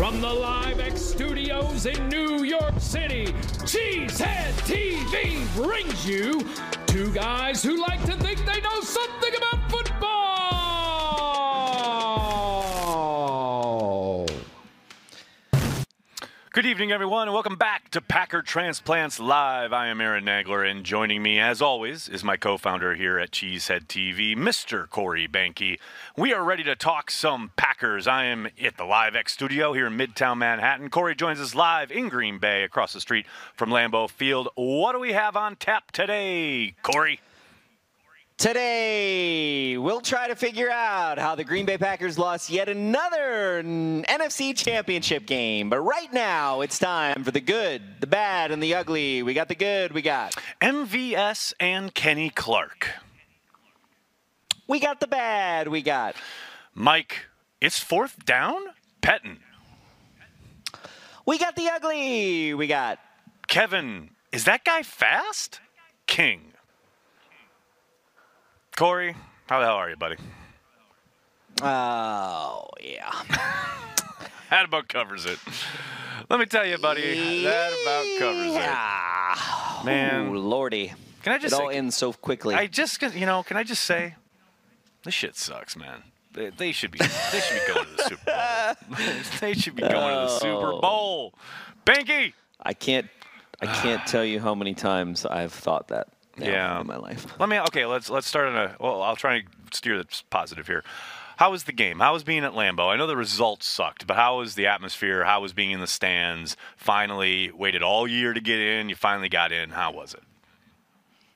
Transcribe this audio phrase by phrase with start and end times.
[0.00, 3.26] From the Live X studios in New York City,
[3.66, 6.40] Cheesehead TV brings you
[6.86, 9.59] two guys who like to think they know something about
[16.60, 19.72] Good evening, everyone, and welcome back to Packer Transplants Live.
[19.72, 23.30] I am Aaron Nagler, and joining me, as always, is my co founder here at
[23.30, 24.86] Cheesehead TV, Mr.
[24.86, 25.78] Corey Behnke.
[26.18, 28.06] We are ready to talk some Packers.
[28.06, 30.90] I am at the Live X studio here in Midtown Manhattan.
[30.90, 34.50] Corey joins us live in Green Bay across the street from Lambeau Field.
[34.54, 37.20] What do we have on tap today, Corey?
[38.40, 44.56] Today, we'll try to figure out how the Green Bay Packers lost yet another NFC
[44.56, 45.68] championship game.
[45.68, 49.22] But right now, it's time for the good, the bad, and the ugly.
[49.22, 50.36] We got the good, we got.
[50.62, 52.88] MVS and Kenny Clark.
[54.66, 56.16] We got the bad, we got.
[56.74, 57.26] Mike,
[57.60, 58.62] it's fourth down?
[59.02, 59.40] Pettine.
[61.26, 63.00] We got the ugly, we got.
[63.48, 65.60] Kevin, is that guy fast?
[66.06, 66.49] King.
[68.76, 69.14] Corey,
[69.46, 70.16] how the hell are you, buddy?
[71.62, 73.10] Oh, yeah.
[74.50, 75.38] That about covers it.
[76.28, 79.84] Let me tell you, buddy, that about covers it.
[79.86, 80.92] Man, Ooh, lordy.
[81.22, 82.56] can I just It all say, ends so quickly.
[82.56, 84.16] I just, you know, can I just say,
[85.04, 86.02] this shit sucks, man.
[86.32, 89.06] They, they should be, they should be going to the Super Bowl.
[89.40, 90.80] they should be going to the Super Oh.
[90.80, 91.34] Bowl.
[91.86, 92.32] Behnke.
[92.60, 93.06] I can't
[93.60, 96.08] I can't tell you how many times I've thought that
[96.48, 96.80] Yeah.
[96.80, 97.26] in my life.
[97.38, 97.86] Let me okay.
[97.86, 98.76] Let's let's start on a.
[98.80, 100.82] Well, I'll try and steer this positive here.
[101.36, 102.00] How was the game?
[102.00, 102.88] How was being at Lambeau?
[102.92, 105.24] I know the results sucked, but how was the atmosphere?
[105.24, 106.54] How was being in the stands?
[106.76, 108.90] Finally, waited all year to get in.
[108.90, 109.70] You finally got in.
[109.70, 110.22] How was it?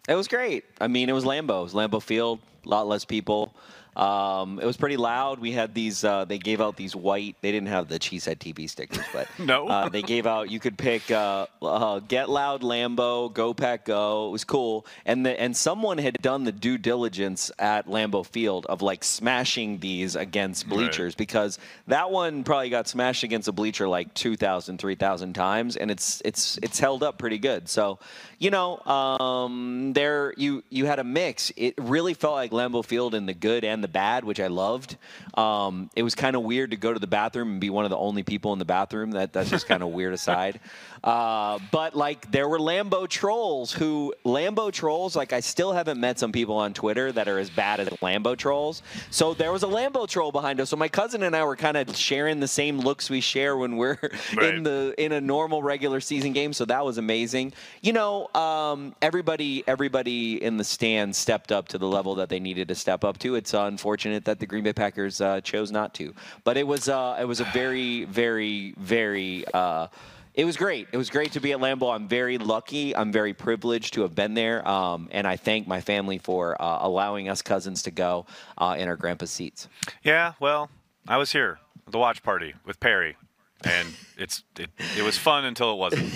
[0.06, 0.64] It was great.
[0.80, 1.60] I mean, it was Lambeau.
[1.60, 2.38] It was Lambeau Field.
[2.66, 3.54] A lot less people.
[3.96, 5.38] Um, it was pretty loud.
[5.38, 6.04] We had these.
[6.04, 7.36] Uh, they gave out these white.
[7.40, 9.68] They didn't have the Cheesehead TV stickers, but No.
[9.68, 10.50] uh, they gave out.
[10.50, 14.28] You could pick uh, uh, Get Loud Lambeau, Go Pack Go.
[14.28, 14.86] It was cool.
[15.06, 19.78] And the, and someone had done the due diligence at Lambeau Field of like smashing
[19.78, 20.70] these against Right.
[20.76, 25.90] bleachers because that one probably got smashed against a bleacher like 2,000, 3,000 times, and
[25.90, 27.68] it's it's it's held up pretty good.
[27.68, 27.98] So,
[28.38, 31.52] you know, um, there you you had a mix.
[31.56, 34.96] It really felt like Lambeau Field in the good and the bad, which I loved.
[35.34, 37.90] Um, it was kind of weird to go to the bathroom and be one of
[37.90, 39.10] the only people in the bathroom.
[39.12, 40.58] That that's just kind of weird aside.
[41.04, 45.14] Uh, but like there were Lambeau trolls who Lambeau trolls.
[45.14, 48.34] Like I still haven't met some people on Twitter that are as bad as Lambeau
[48.34, 48.82] trolls.
[49.10, 50.70] So there was a Lambeau troll behind us.
[50.70, 53.76] So my cousin and I were kind of sharing the same looks we share when
[53.76, 53.98] we're
[54.34, 54.54] Right.
[54.54, 56.54] in the in a normal regular season game.
[56.54, 57.52] So that was amazing.
[57.82, 62.40] You know, um, everybody everybody in the stands stepped up to the level that they
[62.40, 63.34] needed to step up to.
[63.34, 67.16] It's unfortunate that the Green Bay Packers uh, chose not to, but it was uh,
[67.20, 69.44] it was a very very very.
[69.52, 69.88] Uh,
[70.34, 70.88] it was great.
[70.90, 71.94] It was great to be at Lambeau.
[71.94, 72.94] I'm very lucky.
[72.96, 76.78] I'm very privileged to have been there, um, and I thank my family for uh,
[76.80, 78.26] allowing us cousins to go
[78.58, 79.68] uh, in our grandpa's seats.
[80.02, 80.32] Yeah.
[80.40, 80.70] Well,
[81.06, 83.16] I was here at the watch party with Perry,
[83.64, 86.12] and it's it, it was fun until it wasn't,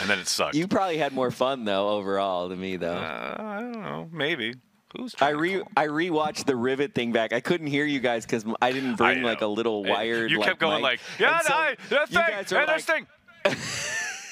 [0.00, 0.56] and then it sucked.
[0.56, 2.96] You probably had more fun though overall than me though.
[2.96, 4.08] Uh, I don't know.
[4.12, 4.54] Maybe.
[4.96, 7.32] Who's I re I rewatched the rivet thing back.
[7.32, 10.30] I couldn't hear you guys because I didn't bring I like a little wired.
[10.30, 10.82] You like, kept going mic.
[10.82, 13.06] like, yeah, And so I, that thing, are and this like-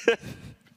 [0.07, 0.17] thing.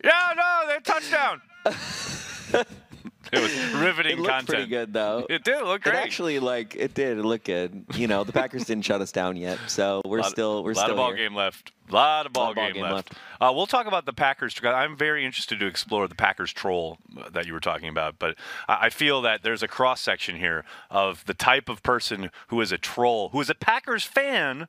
[0.04, 1.40] yeah, no, they touchdown.
[3.32, 4.48] it was riveting It looked content.
[4.48, 5.26] pretty good though.
[5.28, 7.84] It did look It actually like it did look good.
[7.94, 10.82] You know, the Packers didn't shut us down yet, so we're Lot- still we're lot
[10.82, 11.28] still of ball here.
[11.28, 11.72] game left.
[11.88, 13.12] A lot of ball, Lot of ball game, game left.
[13.40, 14.54] Uh, we'll talk about the Packers.
[14.64, 16.98] I'm very interested to explore the Packers troll
[17.30, 18.34] that you were talking about, but
[18.68, 22.72] I feel that there's a cross section here of the type of person who is
[22.72, 24.66] a troll, who is a Packers fan,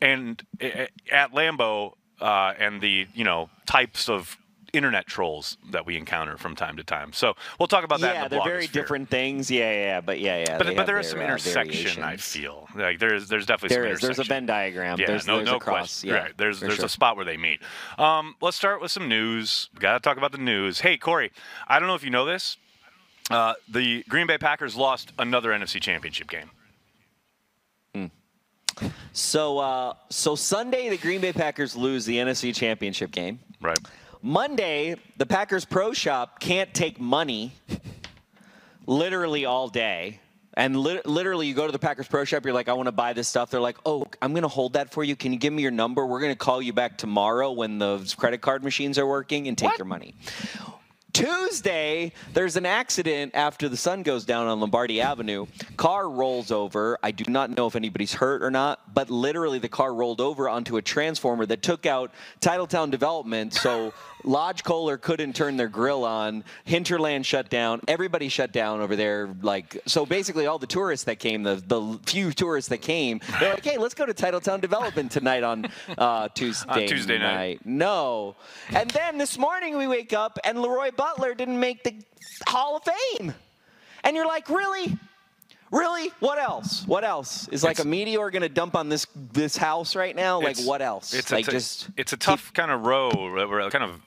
[0.00, 4.38] and at Lambeau, uh, and the you know types of
[4.72, 7.12] internet trolls that we encounter from time to time.
[7.12, 8.14] So we'll talk about that.
[8.14, 9.50] Yeah, in the they're very different things.
[9.50, 10.58] Yeah, yeah, yeah, but yeah, yeah.
[10.58, 12.02] But, but there is some uh, intersection.
[12.02, 14.00] I feel like there's there's definitely There some is.
[14.00, 14.24] There's a.
[14.24, 14.98] Venn diagram.
[14.98, 16.10] Yeah, there's, no, there's no question.
[16.10, 16.32] Yeah, right.
[16.36, 16.86] There's there's sure.
[16.86, 17.60] a spot where they meet.
[17.98, 19.68] Um, let's start with some news.
[19.78, 20.80] Got to talk about the news.
[20.80, 21.32] Hey, Corey,
[21.68, 22.56] I don't know if you know this.
[23.30, 26.50] Uh, the Green Bay Packers lost another NFC Championship game.
[29.12, 33.38] So, uh, so Sunday, the Green Bay Packers lose the NFC Championship game.
[33.60, 33.78] Right.
[34.22, 37.52] Monday, the Packers Pro Shop can't take money
[38.86, 40.20] literally all day.
[40.54, 42.92] And lit literally, you go to the Packers Pro Shop, you're like, I want to
[42.92, 43.50] buy this stuff.
[43.50, 45.16] They're like, oh, I'm going to hold that for you.
[45.16, 46.06] Can you give me your number?
[46.06, 49.56] We're going to call you back tomorrow when the credit card machines are working and
[49.56, 49.78] take What?
[49.78, 50.14] your money.
[51.12, 55.46] Tuesday, there's an accident after the sun goes down on Lombardi Avenue.
[55.76, 56.98] Car rolls over.
[57.02, 60.48] I do not know if anybody's hurt or not, but literally the car rolled over
[60.48, 63.52] onto a transformer that took out Titletown Development.
[63.52, 63.92] So
[64.24, 66.44] Lodge Kohler couldn't turn their grill on.
[66.64, 67.80] Hinterland shut down.
[67.88, 69.28] Everybody shut down over there.
[69.42, 73.54] Like so, basically, all the tourists that came, the the few tourists that came, they're
[73.54, 75.66] like, "Hey, let's go to Titletown Development tonight on
[75.98, 77.60] uh, Tuesday, On Tuesday night.
[77.64, 78.36] No,
[78.70, 81.94] and then this morning we wake up and LeRoy Butler didn't make the
[82.46, 83.34] Hall of Fame,
[84.04, 84.96] and you're like, really?
[85.72, 86.12] Really?
[86.20, 86.86] What else?
[86.86, 87.48] What else?
[87.48, 90.40] Is like It's- a meteor going to dump on this this house right now?
[90.40, 91.12] Like what else?
[91.14, 93.10] It's like a, t- just it's a tough kind of row.
[93.14, 94.00] We're kind of,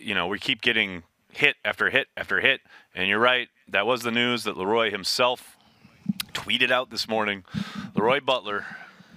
[0.00, 2.62] you know, we keep getting hit after hit after hit.
[2.94, 3.48] And you're right.
[3.68, 5.56] That was the news that LeRoy himself
[6.32, 7.44] tweeted out this morning.
[7.94, 8.64] LeRoy Butler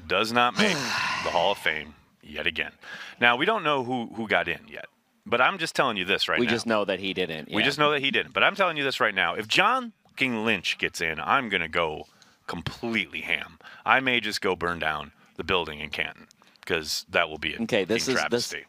[0.08, 0.74] does not make
[1.24, 2.74] the Hall of Fame yet again.
[3.22, 4.88] Now we don't know who who got in yet,
[5.26, 6.52] but I'm just telling you this right we now.
[6.52, 7.50] We just know that he didn't.
[7.52, 8.34] We just know that he didn't.
[8.34, 9.36] But I'm telling you this right now.
[9.36, 12.08] If John fucking Lynch gets in, I'm going to go
[12.48, 13.58] completely ham.
[13.86, 16.28] I may just go burn down the building in Canton
[16.60, 18.60] because that will be a Okay, this is travesty.
[18.60, 18.66] this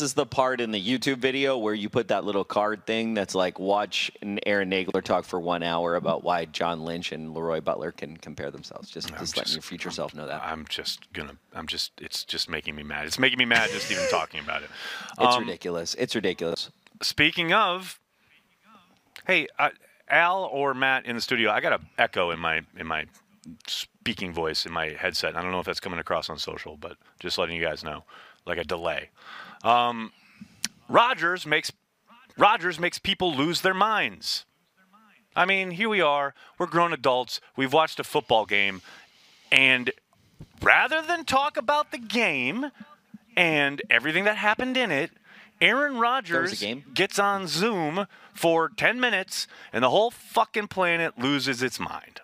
[0.00, 3.34] is the part in the YouTube video where you put that little card thing that's
[3.34, 7.62] like watch an Aaron Nagler talk for one hour about why John Lynch and LeRoy
[7.62, 8.90] Butler can compare themselves.
[8.90, 10.42] Just just letting just- your future self know that.
[10.42, 11.36] I'm just gonna.
[11.54, 11.92] I'm just.
[12.00, 13.06] It's just making me mad.
[13.06, 14.70] It's making me mad just even talking about it.
[15.20, 15.94] It's Um, ridiculous.
[15.94, 16.70] It's ridiculous.
[17.02, 18.00] Speaking of,
[19.26, 19.70] hey, uh,
[20.08, 23.06] Al or Matt in the studio, I got a echo in my in my
[23.66, 25.36] speaking voice in my headset.
[25.36, 28.04] I don't know if that's coming across on social, but just letting you guys know,
[28.46, 29.10] like a delay.
[29.62, 30.12] Um,
[30.88, 31.72] Rodgers makes
[32.36, 34.44] Rodgers makes people lose their minds.
[35.34, 36.34] I mean, here we are.
[36.58, 37.40] We're grown adults.
[37.56, 38.80] We've watched a football game,
[39.52, 39.92] and
[40.62, 42.70] rather than talk about the game
[43.36, 45.10] and everything that happened in it,
[45.60, 46.62] Aaron Rodgers
[46.94, 52.20] gets on Zoom for 10 minutes, and the whole fucking planet loses its mind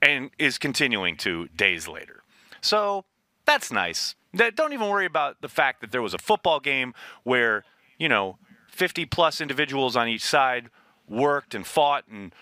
[0.00, 2.22] and is continuing to days later.
[2.60, 3.04] So
[3.48, 4.14] that's nice.
[4.34, 6.92] Don't even worry about the fact that there was a football game
[7.24, 7.64] where,
[7.98, 8.36] you know,
[8.68, 10.68] 50 plus individuals on each side
[11.08, 12.34] worked and fought and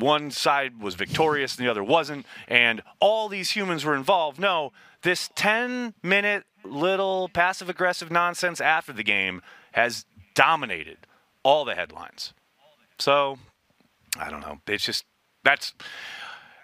[0.00, 4.40] one side was victorious and the other wasn't and all these humans were involved.
[4.40, 4.72] No,
[5.02, 9.40] this 10 minute little passive aggressive nonsense after the game
[9.72, 10.98] has dominated
[11.44, 12.34] all the headlines.
[12.98, 13.38] So,
[14.18, 14.60] I don't know.
[14.66, 15.04] It's just
[15.44, 15.72] that's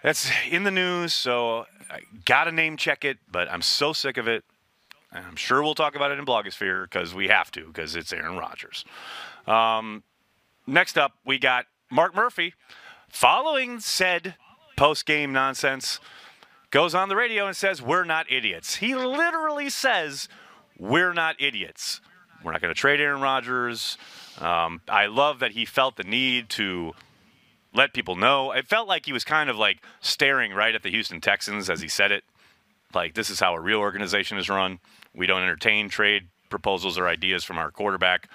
[0.05, 4.27] that's in the news, so I gotta name check it, but I'm so sick of
[4.27, 4.43] it.
[5.11, 8.37] I'm sure we'll talk about it in Blogosphere because we have to, because it's Aaron
[8.37, 8.85] Rodgers.
[9.47, 10.03] Um,
[10.67, 12.53] next up, we got Mark Murphy.
[13.09, 14.35] Following said
[14.77, 15.99] post game nonsense,
[16.69, 18.75] goes on the radio and says, We're not idiots.
[18.75, 20.27] He literally says,
[20.77, 21.99] We're not idiots.
[22.43, 23.97] We're not going to trade Aaron Rodgers.
[24.39, 26.93] Um, I love that he felt the need to
[27.75, 28.51] let people know.
[28.51, 31.81] It felt like he was kind of like staring right at the Houston Texans as
[31.81, 32.23] he said it.
[32.93, 34.79] Like, this is how a real organization is run.
[35.13, 38.29] We don't entertain trade proposals or ideas from our quarterback.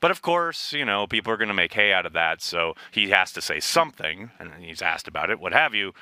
[0.00, 2.42] But of course, you know, people are going to make hay out of that.
[2.42, 5.92] So he has to say something, and he's asked about it, what have you.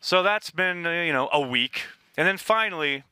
[0.00, 1.82] So that's been, uh, you know, a week.
[2.16, 3.04] And then finally,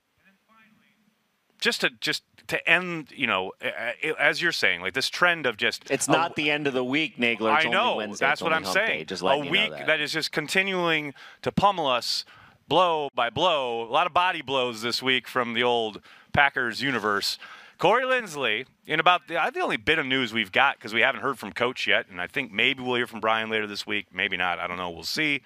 [1.65, 5.47] just to just to end, you know, a- a- as you're saying, like this trend
[5.47, 7.51] of just It's a- not the end of the week, Nagler.
[7.51, 7.97] I know.
[7.97, 8.27] Wednesday.
[8.27, 8.99] That's what I'm saying.
[8.99, 9.05] day.
[9.05, 9.87] Just a week that.
[9.87, 12.25] that is just continuing to pummel us
[12.69, 13.83] blow by blow.
[13.83, 16.01] A lot of body blows this week from the old
[16.33, 17.39] Packers universe.
[17.79, 21.23] Corey Linsley, in about the, the only bit of news we've got because we haven't
[21.23, 24.07] heard from Coach yet, and I think maybe we'll hear from Brian later this week.
[24.13, 24.59] Maybe not.
[24.59, 24.91] I don't know.
[24.91, 25.41] We'll see.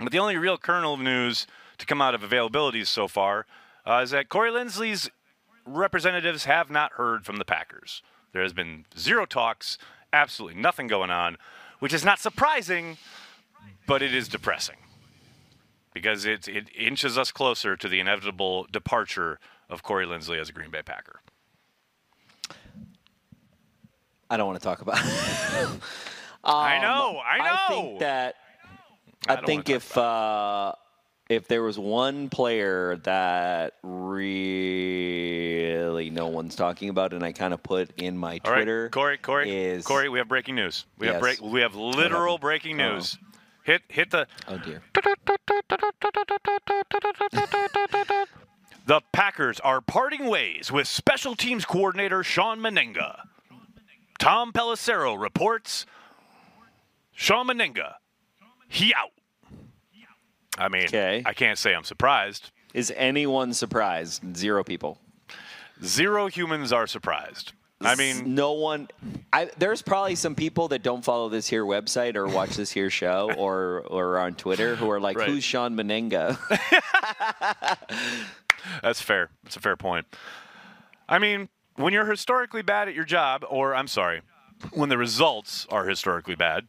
[0.00, 1.46] But the only real kernel of news
[1.78, 3.46] to come out of availabilities so far
[3.86, 5.10] uh, is that Corey Linsley's
[5.66, 8.02] representatives have not heard from the Packers.
[8.32, 9.78] There has been zero talks,
[10.12, 11.36] absolutely nothing going on,
[11.78, 12.96] which is not surprising,
[13.86, 14.76] but it is depressing
[15.92, 19.38] because it, it inches us closer to the inevitable departure
[19.70, 21.20] of Corey Linsley as a Green Bay Packer.
[24.30, 24.98] I don't want to talk about.
[24.98, 25.80] it.
[26.42, 27.44] I Um, know, I know.
[27.44, 28.34] I think that.
[29.28, 30.72] I I, think if uh,
[31.28, 33.74] if there was one player that
[34.94, 38.88] really no one's talking about, and I kind of put in my All right, Twitter,
[38.90, 40.84] Corey, Corey, is Corey, we have breaking news.
[40.98, 42.94] We have break, we have literal breaking Oh.
[42.94, 43.18] news.
[43.64, 44.82] Hit hit the oh dear,
[48.86, 53.22] The Packers are parting ways with special teams coordinator Shawn Mennenga.
[54.18, 55.86] Tom Pelissero reports
[57.12, 57.94] Shawn Mennenga,
[58.68, 59.12] he out.
[60.58, 61.22] I mean, Okay.
[61.26, 62.50] I can't say I'm surprised.
[62.74, 64.36] is anyone surprised?
[64.36, 64.98] Zero people.
[65.84, 67.52] Zero humans are surprised.
[67.80, 68.88] I mean, no one.
[69.32, 72.88] I, there's probably some people that don't follow this here website or watch this here
[72.88, 75.28] show or or on Twitter who are like, Right.
[75.28, 76.38] "Who's Shawn Mennenga?"
[78.82, 79.30] That's fair.
[79.42, 80.06] That's a fair point.
[81.08, 84.22] I mean, when you're historically bad at your job, or I'm sorry,
[84.72, 86.66] when the results are historically bad,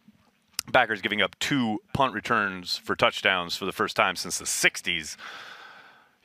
[0.76, 5.16] Packers giving up two punt returns for touchdowns for the first time since the 60s.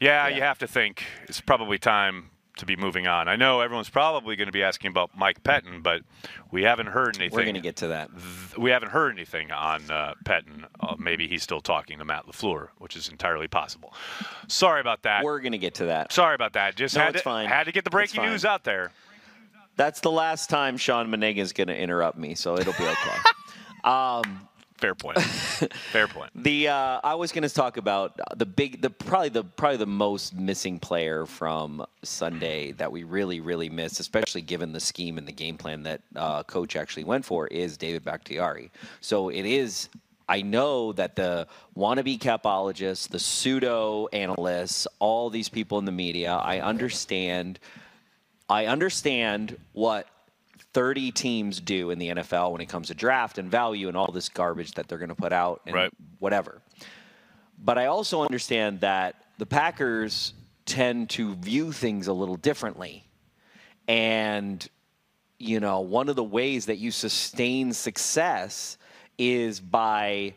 [0.00, 3.28] Yeah, you have to think it's probably time to be moving on.
[3.28, 6.02] I know everyone's probably going to be asking about Mike Pettine, but
[6.50, 7.36] we haven't heard anything.
[7.36, 8.10] We're gonna get to that.
[8.58, 10.64] we haven't heard anything on uh, Pettine.
[10.80, 13.94] Uh, maybe he's still talking to Matt LaFleur, which is entirely possible.
[14.48, 15.22] Sorry about that.
[15.22, 16.12] We're gonna get to that.
[16.12, 16.74] Sorry about that.
[16.74, 17.48] Just No, had to fine.
[17.48, 18.90] had to get the breaking news out there.
[19.76, 23.16] That's the last time Shawn Mennenga is gonna interrupt me, so it'll be okay.
[24.80, 25.20] Fair point.
[25.92, 26.30] Fair point.
[26.34, 29.86] The uh, I was going to talk about the big, the probably the probably the
[29.86, 35.28] most missing player from Sunday that we really really missed, especially given the scheme and
[35.28, 38.70] the game plan that uh, coach actually went for, is David Bakhtiari.
[39.02, 39.90] So it is.
[40.30, 46.32] I know that the wannabe capologists, the pseudo analysts, all these people in the media,
[46.32, 47.58] I understand.
[48.48, 50.06] I understand what
[50.72, 54.10] 30 teams do in the NFL when it comes to draft and value and all
[54.12, 55.92] this garbage that they're going to put out and Right.
[56.18, 56.62] whatever.
[57.58, 60.34] But I also understand that the Packers
[60.66, 63.06] tend to view things a little differently.
[63.88, 64.66] And,
[65.38, 68.78] you know, one of the ways that you sustain success
[69.18, 70.34] is by,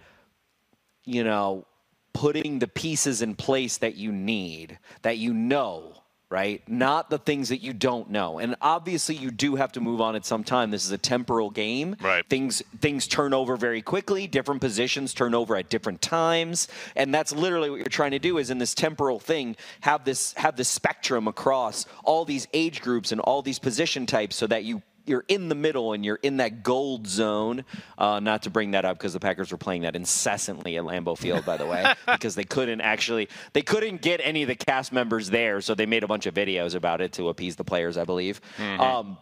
[1.06, 1.66] you know,
[2.14, 6.03] putting the pieces in place that you need, that you know,
[6.34, 6.68] right?
[6.68, 8.40] Not the things that you don't know.
[8.40, 10.72] And obviously you do have to move on at some time.
[10.72, 11.96] This is a temporal game.
[12.02, 12.28] Right.
[12.28, 17.34] Things things turn over very quickly, different positions turn over at different times, and that's
[17.34, 20.70] literally what you're trying to do is in this temporal thing have this have this
[20.70, 25.26] spectrum across all these age groups and all these position types so that you you're
[25.28, 27.66] in the middle and you're in that gold zone.
[27.98, 31.18] Uh, not to bring that up because the Packers were playing that incessantly at Lambeau
[31.18, 34.92] Field, by the way, because they couldn't actually they couldn't get any of the cast
[34.94, 37.98] members there, so they made a bunch of videos about it to appease the players,
[37.98, 38.40] I believe.
[38.80, 39.18] Um,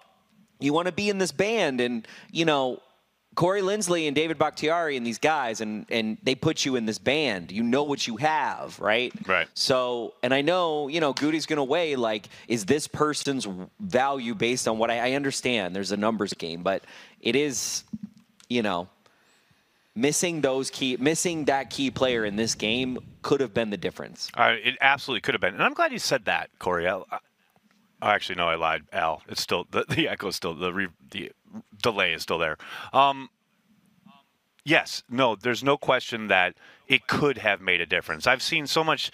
[0.59, 2.81] you want to be in this band, and you know.
[3.35, 6.99] Corey Linsley and David Bakhtiari and these guys, and, and they put you in this
[6.99, 7.51] band.
[7.51, 9.13] You know what you have, right?
[9.25, 9.47] Right.
[9.53, 13.47] So, and I know, you know, Gutey's going to weigh like, is this person's
[13.79, 15.73] value based on what I, I understand?
[15.75, 16.83] There's a numbers game, but
[17.21, 17.85] it is,
[18.49, 18.89] you know,
[19.95, 24.29] missing those key, missing that key player in this game could have been the difference.
[24.33, 26.85] Uh, it absolutely could have been, and I'm glad you said that, Corey.
[26.85, 27.19] I, I,
[28.01, 29.21] I actually no, I lied, Al.
[29.29, 31.31] It's still the, the echo is still the re, the
[31.81, 32.57] delay is still there.
[32.93, 33.29] Um,
[34.63, 36.55] yes, no, there's no question that
[36.87, 38.27] it could have made a difference.
[38.27, 39.11] I've seen so much,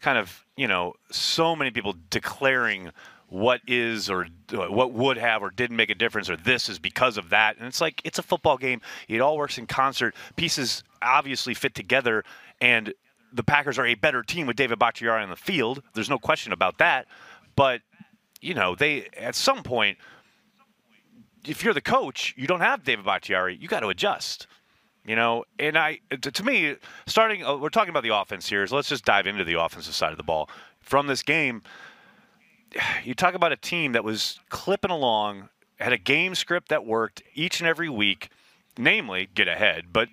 [0.00, 2.90] kind of, you know, so many people declaring
[3.28, 6.78] what is or uh, what would have or didn't make a difference or this is
[6.78, 7.56] because of that.
[7.56, 8.80] And it's like it's a football game.
[9.08, 10.16] It all works in concert.
[10.34, 12.24] Pieces obviously fit together.
[12.60, 12.92] And
[13.32, 15.80] the Packers are a better team with David Bakhtiari on the field.
[15.94, 17.06] There's no question about that.
[17.54, 17.82] But
[18.40, 19.98] you know they at some point
[21.46, 24.46] if you're the coach you don't have David Bakhtiari you got to adjust
[25.04, 28.76] you know, and I to, me, starting uh, we're talking about the offense here, so
[28.76, 30.48] let's just dive into the offensive side of the ball.
[30.80, 31.62] From this game,
[33.04, 37.22] you talk about a team that was clipping along, had a game script that worked
[37.34, 38.28] each and every week,
[38.76, 40.08] namely get ahead, but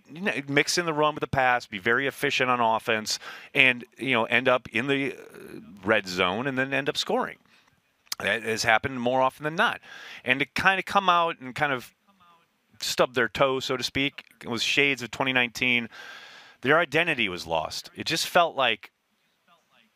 [0.48, 3.20] mix in the run with the pass, be very efficient on offense,
[3.54, 7.38] and you know end up in the uh, red zone and then end up scoring.
[8.20, 9.80] That has happened more often than not,
[10.26, 11.94] and to kind of come out and kind of
[12.82, 14.26] stub their toe, so to speak.
[14.44, 15.90] It was shades of 2019.
[16.62, 17.90] Their identity was lost.
[17.96, 18.92] It just felt like,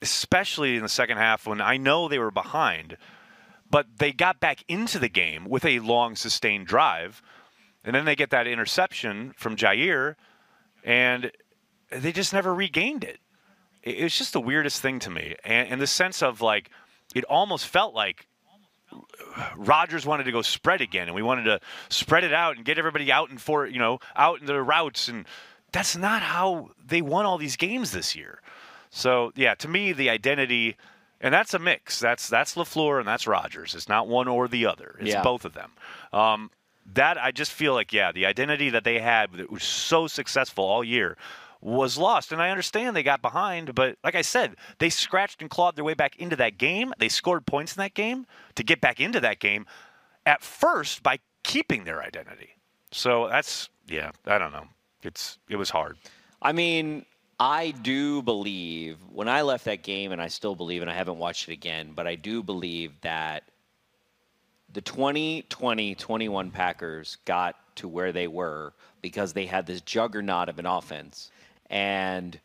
[0.01, 2.97] especially in the second half, when I know they were behind,
[3.69, 7.21] but they got back into the game with a long, sustained drive,
[7.83, 10.15] and then they get that interception from Jaire,
[10.83, 11.31] and
[11.89, 13.19] they just never regained it.
[13.81, 16.69] It it was just the weirdest thing to me, and, and the sense of like,
[17.15, 18.27] it almost felt like
[19.55, 22.77] Rodgers wanted to go spread again, and we wanted to spread it out and get
[22.77, 25.25] everybody out and for you know out in the routes, and
[25.71, 28.41] that's not how they won all these games this year.
[28.89, 30.75] So yeah, to me, the identity,
[31.21, 31.99] and that's a mix.
[31.99, 33.73] That's that's LaFleur and that's Rodgers.
[33.75, 34.97] It's not one or the other.
[34.99, 35.23] It's Yeah.
[35.23, 35.71] both of them.
[36.11, 36.51] Um,
[36.93, 40.65] that I just feel like yeah, the identity that they had that was so successful
[40.65, 41.15] all year
[41.61, 42.31] was lost.
[42.31, 45.83] And I understand they got behind, but like I said, they scratched and clawed their
[45.83, 46.93] way back into that game.
[46.97, 48.25] They scored points in that game
[48.55, 49.65] to get back into that game
[50.25, 52.49] at first by keeping their identity.
[52.91, 54.67] So that's yeah, I don't know.
[55.03, 55.97] It's it was hard.
[56.41, 57.05] I mean,
[57.39, 61.17] I do believe when I left that game, and I still believe, and I haven't
[61.17, 63.43] watched it again, but I do believe that
[64.73, 70.65] the 2020-21 Packers got to where they were because they had this juggernaut of an
[70.65, 71.31] offense.
[71.71, 72.39] And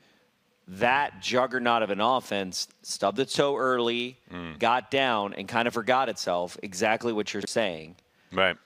[0.69, 4.53] that juggernaut of an offense stubbed its toe early, hmm.
[4.59, 6.57] got down, and kind of forgot itself.
[6.63, 7.97] Exactly what you're saying.
[8.33, 8.57] Right.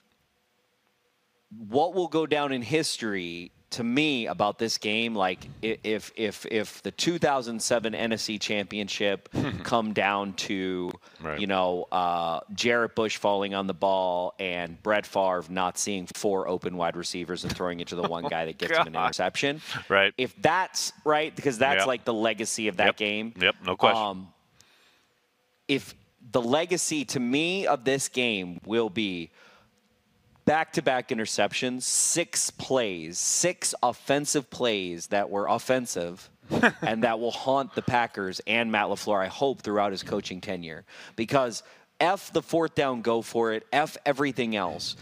[1.67, 6.81] What will go down in history to me about this game, like if if if
[6.83, 9.29] the 2007 NFC Championship
[9.63, 11.39] come down to Right.
[11.39, 16.47] you know uh, Jarrett Bush falling on the ball and Brett Favre not seeing four
[16.47, 19.05] open wide receivers and throwing it to the one guy that gets him an God.
[19.05, 20.13] interception, Right.
[20.17, 21.87] If that's right, because that's Yep.
[21.87, 22.97] like the legacy of that Yep.
[22.97, 23.33] game.
[23.39, 24.03] Yep, no question.
[24.03, 24.27] Um,
[25.67, 25.93] if
[26.31, 29.31] the legacy to me of this game will be
[30.45, 36.29] back to back interceptions, six plays, six offensive plays that were offensive
[36.81, 40.83] and that will haunt the Packers and Matt LaFleur, I hope, throughout his coaching tenure.
[41.15, 41.63] Because
[41.99, 44.95] F the fourth down, go for it, F everything else.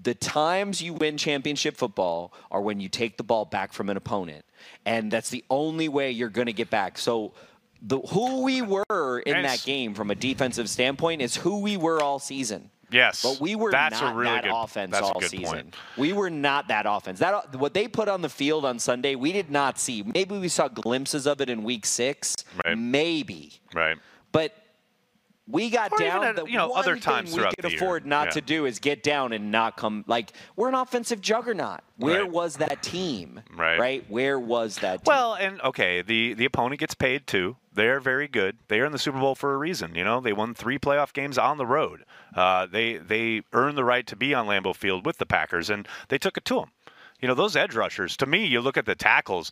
[0.00, 3.96] The times you win championship football are when you take the ball back from an
[3.96, 4.44] opponent.
[4.86, 6.98] And that's the only way you're going to get back.
[6.98, 7.32] So,
[7.80, 12.02] the, who we were in that game from a defensive standpoint is who we were
[12.02, 12.70] all season.
[12.90, 13.22] Yes.
[13.22, 15.44] But we were That's a not really that good- offense a all season.
[15.44, 15.76] point.
[15.96, 17.18] We were not that offense.
[17.18, 20.02] That what they put on the field on Sunday, we did not see.
[20.02, 22.76] Maybe we saw glimpses of it in Week Six, Right.
[22.78, 23.60] maybe.
[23.74, 23.96] Right.
[24.32, 24.52] But
[25.50, 26.24] we got Or down.
[26.24, 27.76] at, the you know, other times we could the year.
[27.78, 28.30] afford not Yeah.
[28.32, 30.04] to do is get down and not come.
[30.06, 31.80] Like we're an offensive juggernaut.
[31.96, 32.30] Where Right.
[32.30, 33.40] was that team?
[33.54, 33.78] Right.
[33.78, 34.04] Right.
[34.10, 35.04] Where was that?
[35.04, 35.12] Team?
[35.12, 37.56] Well, and okay, the the opponent gets paid too.
[37.72, 38.58] They're very good.
[38.68, 39.94] They are in the Super Bowl for a reason.
[39.94, 42.04] You know, they won three playoff games on the road.
[42.34, 45.86] Uh, they they earned the right to be on Lambeau Field with the Packers, and
[46.08, 46.70] they took it to them.
[47.20, 48.16] You know, those edge rushers.
[48.18, 49.50] To me, you look at the tackles.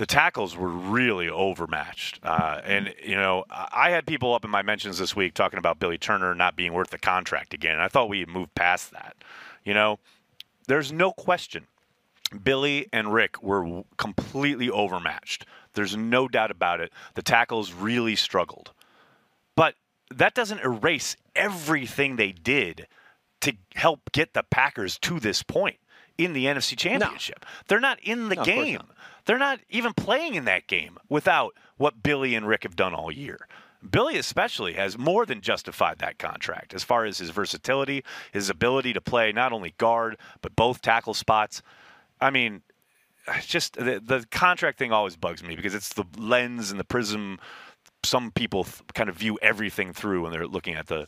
[0.00, 4.62] The tackles were really overmatched, uh, and you know I had people up in my
[4.62, 7.78] mentions this week talking about Billy Turner not being worth the contract again.
[7.78, 9.14] I thought we had moved past that.
[9.62, 9.98] You know,
[10.66, 11.66] there's no question
[12.42, 15.44] Billy and Rick were completely overmatched.
[15.74, 16.90] There's no doubt about it.
[17.12, 18.72] The tackles really struggled.
[19.54, 19.74] But
[20.14, 22.86] that doesn't erase everything they did
[23.42, 25.76] to help get the Packers to this point
[26.24, 27.44] in the NFC Championship.
[27.68, 28.74] They're not in the No, game.
[28.74, 28.86] not.
[29.26, 33.12] They're not even playing in that game without what Billy and Rick have done all
[33.12, 33.46] year.
[33.88, 38.92] Billy especially has more than justified that contract as far as his versatility, his ability
[38.92, 41.62] to play not only guard but both tackle spots.
[42.20, 42.62] I mean,
[43.40, 47.38] just the, the contract thing always bugs me because it's the lens and the prism
[48.02, 51.06] some people th- kind of view everything through when they're looking at the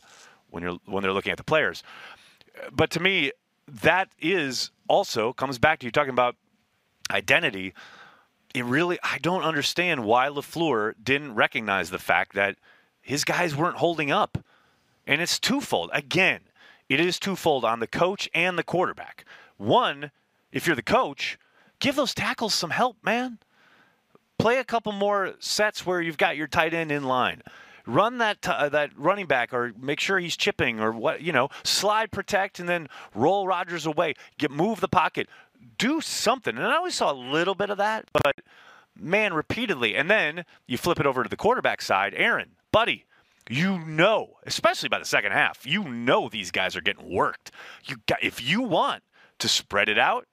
[0.49, 1.83] when you're when they're looking at the players.
[2.71, 3.31] But to me,
[3.67, 6.35] that is also comes back to you talking about
[7.11, 7.73] identity.
[8.53, 12.57] It really I don't understand why LaFleur didn't recognize the fact that
[13.01, 14.37] his guys weren't holding up.
[15.05, 15.89] And it's twofold.
[15.93, 16.41] Again,
[16.87, 19.25] it is twofold on the coach and the quarterback.
[19.57, 20.11] One,
[20.51, 21.37] if you're the coach,
[21.79, 23.39] give those tackles some help, man.
[24.37, 27.41] Play a couple more sets where you've got your tight end in line.
[27.85, 31.33] Run that t- uh, that running back, or make sure he's chipping, or what you
[31.33, 31.49] know.
[31.63, 34.13] Slide protect, and then roll Rodgers away.
[34.37, 35.27] Get move the pocket.
[35.77, 36.57] Do something.
[36.57, 38.41] And I always saw a little bit of that, but
[38.95, 39.95] man, repeatedly.
[39.95, 42.13] And then you flip it over to the quarterback side.
[42.15, 43.05] Aaron, buddy,
[43.49, 47.51] you know, especially by the second half, you know these guys are getting worked.
[47.85, 49.03] You got if you want
[49.39, 50.27] to spread it out,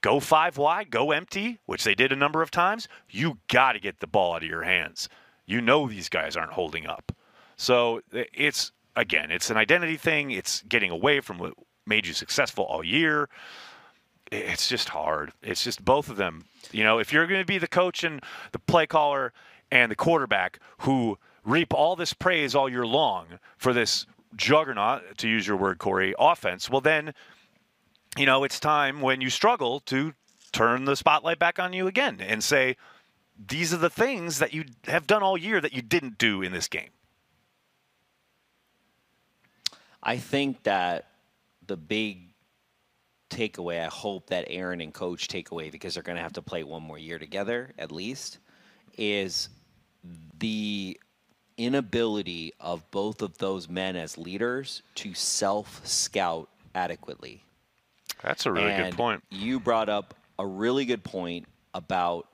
[0.00, 3.80] go five wide, go empty, which they did a number of times, you got to
[3.80, 5.08] get the ball out of your hands.
[5.46, 7.12] You know these guys aren't holding up.
[7.56, 10.30] So it's again, it's an identity thing.
[10.30, 11.54] It's getting away from what
[11.86, 13.28] made you successful all year.
[14.32, 15.32] It's just hard.
[15.42, 16.46] It's just both of them.
[16.72, 19.32] You know, if you're going to be the coach and the play caller
[19.70, 25.28] and the quarterback who reap all this praise all year long for this juggernaut, to
[25.28, 27.14] use your word, Corey, offense, well, then
[28.16, 30.14] you know, it's time when you struggle to
[30.52, 32.76] turn the spotlight back on you again and say,
[33.36, 36.52] these are the things that you have done all year that you didn't do in
[36.52, 36.90] this game.
[40.02, 41.08] I think that
[41.66, 42.34] the big
[43.30, 46.42] takeaway, I hope that Aaron and coach take away because they're going to have to
[46.42, 48.38] play one more year together at least,
[48.96, 49.48] is
[50.38, 50.98] the
[51.56, 57.42] inability of both of those men as leaders to self scout adequately.
[58.22, 59.24] That's a really And good point.
[59.30, 62.26] You brought up a really good point about,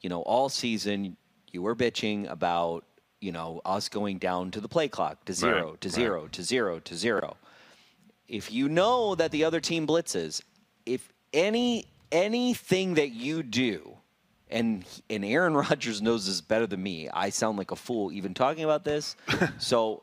[0.00, 1.16] you know, all season
[1.52, 2.84] you were bitching about,
[3.20, 5.94] you know, us going down to the play clock to zero, Right, to right.
[5.94, 7.36] zero, to zero, to zero.
[8.28, 10.42] If you know that the other team blitzes,
[10.86, 13.96] if any anything that you do,
[14.50, 17.08] and and Aaron Rodgers knows this better than me.
[17.12, 19.16] I sound like a fool even talking about this.
[19.58, 20.02] so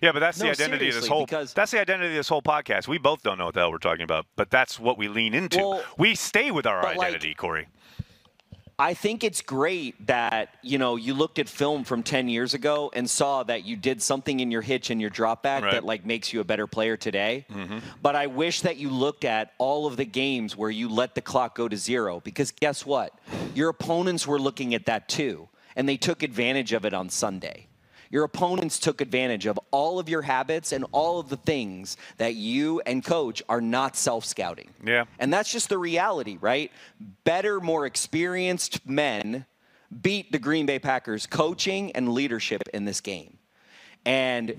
[0.00, 1.26] Yeah, but that's No, the identity of this whole.
[1.26, 2.86] because- That's the identity of this whole podcast.
[2.88, 5.34] We both don't know what the hell we're talking about, but that's what we lean
[5.34, 5.58] into.
[5.58, 7.66] Well, we stay with our but, like- identity, Corey.
[8.78, 12.90] I think it's great that you know you looked at film from 10 years ago
[12.94, 15.72] and saw that you did something in your hitch and your drop back Right.
[15.72, 17.46] that like makes you a better player today.
[17.50, 17.78] Mm-hmm.
[18.02, 21.22] But I wish that you looked at all of the games where you let the
[21.22, 23.18] clock go to zero because guess what?
[23.54, 27.68] Your opponents were looking at that too and they took advantage of it on Sunday.
[28.10, 32.34] Your opponents took advantage of all of your habits and all of the things that
[32.34, 34.70] you and coach are not self scouting.
[34.84, 35.04] Yeah.
[35.18, 36.70] And that's just the reality, right?
[37.24, 39.46] Better, more experienced men
[40.02, 43.38] beat the Green Bay Packers coaching and leadership in this game.
[44.04, 44.54] And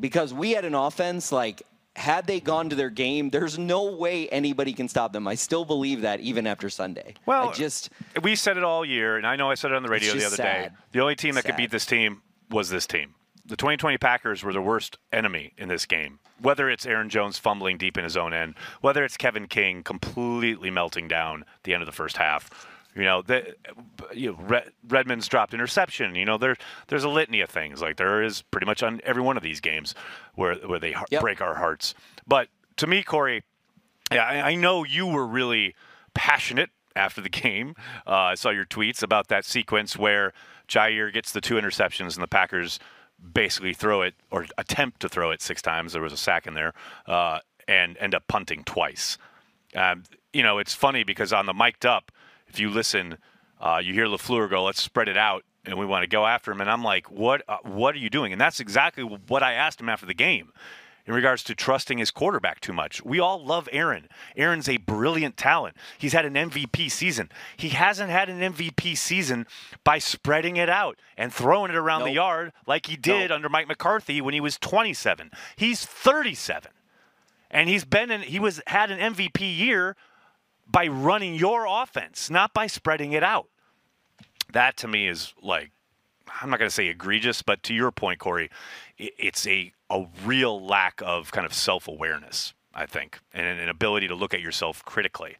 [0.00, 1.62] because we had an offense like
[1.96, 5.26] had they gone to their game, there's no way anybody can stop them.
[5.26, 7.14] I still believe that even after Sunday.
[7.26, 7.90] Well, I just
[8.22, 10.24] we said it all year, and I know I said it on the radio the
[10.24, 10.70] other day.
[10.92, 13.14] The only team that could beat this team was this team.
[13.44, 16.18] The 2020 Packers were the worst enemy in this game.
[16.40, 20.70] Whether it's Aaron Jones fumbling deep in his own end, whether it's Kevin King completely
[20.70, 22.50] melting down at the end of the first half.
[22.94, 23.54] You know, the,
[24.12, 26.14] you know Red, Redmond's dropped interception.
[26.14, 26.56] You know, there,
[26.88, 27.80] there's a litany of things.
[27.80, 29.94] Like there is pretty much on every one of these games
[30.34, 31.20] where where they Yep.
[31.20, 31.94] break our hearts.
[32.26, 33.44] But to me, Corey,
[34.12, 35.74] yeah, I, I know you were really
[36.14, 37.74] passionate after the game.
[38.06, 40.32] Uh, I saw your tweets about that sequence where
[40.68, 42.78] Jaire gets the two interceptions and the Packers
[43.32, 45.92] basically throw it or attempt to throw it six times.
[45.92, 46.72] There was a sack in there
[47.06, 49.18] uh, and end up punting twice.
[49.74, 52.12] Um, you know, it's funny because on the mic'd up,
[52.46, 53.18] if you listen,
[53.60, 56.50] uh, you hear LaFleur go, "Let's spread it out." And we want to go after
[56.50, 57.42] him, and I'm like, "What?
[57.46, 60.52] Uh, what are you doing?" And that's exactly what I asked him after the game
[61.08, 63.02] in regards to trusting his quarterback too much.
[63.02, 64.08] We all love Aaron.
[64.36, 65.74] Aaron's a brilliant talent.
[65.96, 67.30] He's had an MVP season.
[67.56, 69.46] He hasn't had an MVP season
[69.84, 73.36] by spreading it out and throwing it around the yard like he did Nope.
[73.36, 75.30] under Mike McCarthy when he was 27.
[75.56, 76.70] He's 37.
[77.50, 79.96] And he's been in he was had an MVP year
[80.70, 83.48] by running your offense, not by spreading it out.
[84.52, 85.70] That to me is like
[86.42, 88.50] I'm not going to say egregious, but to your point, Corey,
[88.98, 94.08] it's a, a real lack of kind of self awareness, I think, and an ability
[94.08, 95.36] to look at yourself critically.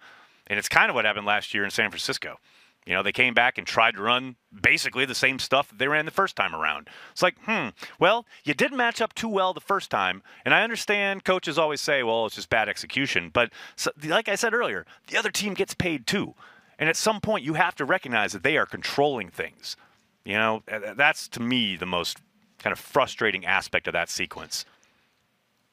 [0.47, 2.39] And it's kind of what happened last year in San Francisco.
[2.87, 6.07] You know, they came back and tried to run basically the same stuff they ran
[6.07, 6.89] the first time around.
[7.13, 7.69] It's like, hmm,
[8.01, 10.23] well, you didn't match up too well the first time.
[10.43, 13.29] And I understand coaches always say, well, it's just bad execution.
[13.31, 16.35] But so, like I said earlier, the other team gets paid too.
[16.79, 19.77] And at some point, you have to recognize that they are controlling things.
[20.25, 20.63] You know,
[20.97, 22.19] that's to me the most
[22.59, 24.65] kind of frustrating aspect of that sequence.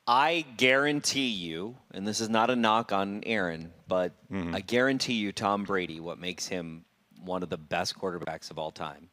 [0.07, 4.53] I guarantee you, and this is not a knock on Aaron, but mm-hmm.
[4.53, 6.85] I guarantee you, Tom Brady, what makes him
[7.23, 9.09] one of the best quarterbacks of all time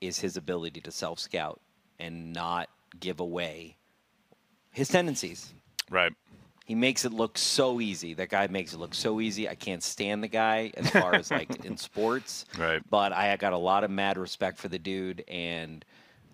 [0.00, 1.60] is his ability to self scout
[2.00, 3.76] and not give away
[4.72, 5.54] his tendencies.
[5.90, 6.12] Right.
[6.64, 8.14] He makes it look so easy.
[8.14, 9.48] That guy makes it look so easy.
[9.48, 12.46] I can't stand the guy as far as like in sports.
[12.58, 12.80] Right.
[12.88, 15.84] But I got a lot of mad respect for the dude, and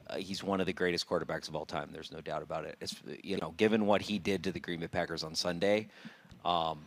[0.09, 1.91] uh, he's one of the greatest quarterbacks of all time.
[1.93, 2.77] There's no doubt about it.
[2.81, 5.89] It's, you know, given what he did to the Green Bay Packers on Sunday,
[6.45, 6.79] um,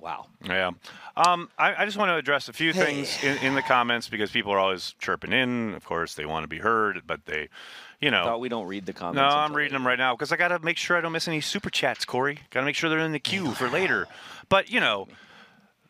[0.00, 0.26] wow.
[0.44, 0.70] Yeah.
[1.16, 4.30] Um, I, I just want to address a few things in, in the comments because
[4.30, 5.74] people are always chirping in.
[5.74, 7.48] Of course, they want to be heard, but they,
[8.00, 8.24] you know.
[8.24, 9.16] Thought we don't read the comments.
[9.16, 11.28] No, I'm reading them right now because I got to make sure I don't miss
[11.28, 12.38] any super chats, Corey.
[12.50, 14.06] Got to make sure they're in the queue for later.
[14.48, 15.08] But you know,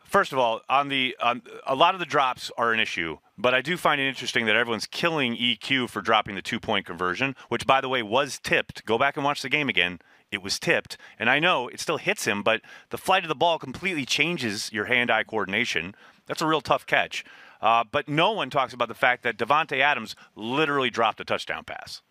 [0.09, 3.53] first of all, on the on a lot of the drops are an issue, but
[3.53, 7.35] I do find it interesting that everyone's killing EQ for dropping the two point conversion,
[7.47, 8.85] which by the way was tipped.
[8.85, 9.99] Go back and watch the game again.
[10.31, 13.35] It was tipped, and I know it still hits him, but the flight of the
[13.35, 15.95] ball completely changes your hand-eye coordination.
[16.27, 17.25] That's a real tough catch.
[17.61, 21.63] Uh, but no one talks about the fact that Davante Adams literally dropped a touchdown
[21.63, 22.03] pass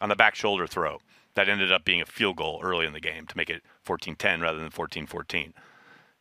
[0.00, 1.00] on the back shoulder throw
[1.34, 4.40] that ended up being a field goal early in the game to make it 14-10
[4.42, 5.52] rather than 14-14.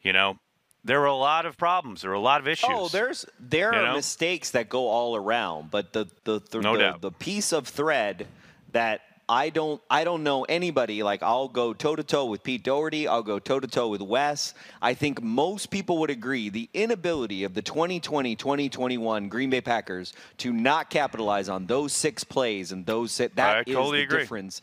[0.02, 0.40] You know,
[0.86, 2.02] there were a lot of problems.
[2.02, 2.70] There were a lot of oh, issues.
[2.72, 3.96] Oh, there's there You are know?
[3.96, 8.28] mistakes that go all around, but the the the, No the, the piece of thread
[8.72, 12.64] that I don't I don't know anybody like I'll go toe to toe with Pete
[12.64, 14.54] Dougherty, I'll go toe to toe with Wes.
[14.80, 20.54] I think most people would agree the inability of the 2020-2021 Green Bay Packers to
[20.54, 24.20] not capitalize on those six plays and those that I is totally the agree.
[24.20, 24.62] difference.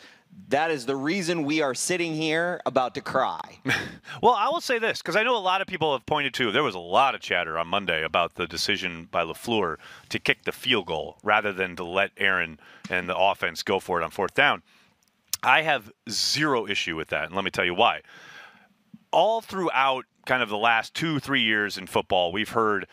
[0.49, 3.59] That is the reason we are sitting here about to cry.
[4.23, 6.53] Well, I will say this because I know a lot of people have pointed to.
[6.53, 9.79] There was a lot of chatter on Monday about the decision by LaFleur
[10.11, 14.01] to kick the field goal rather than to let Aaron and the offense go for
[14.01, 14.63] it on fourth down.
[15.43, 18.03] I have zero issue with that, and let me tell you why.
[19.11, 22.87] All throughout kind of the last two, three years in football, we've heard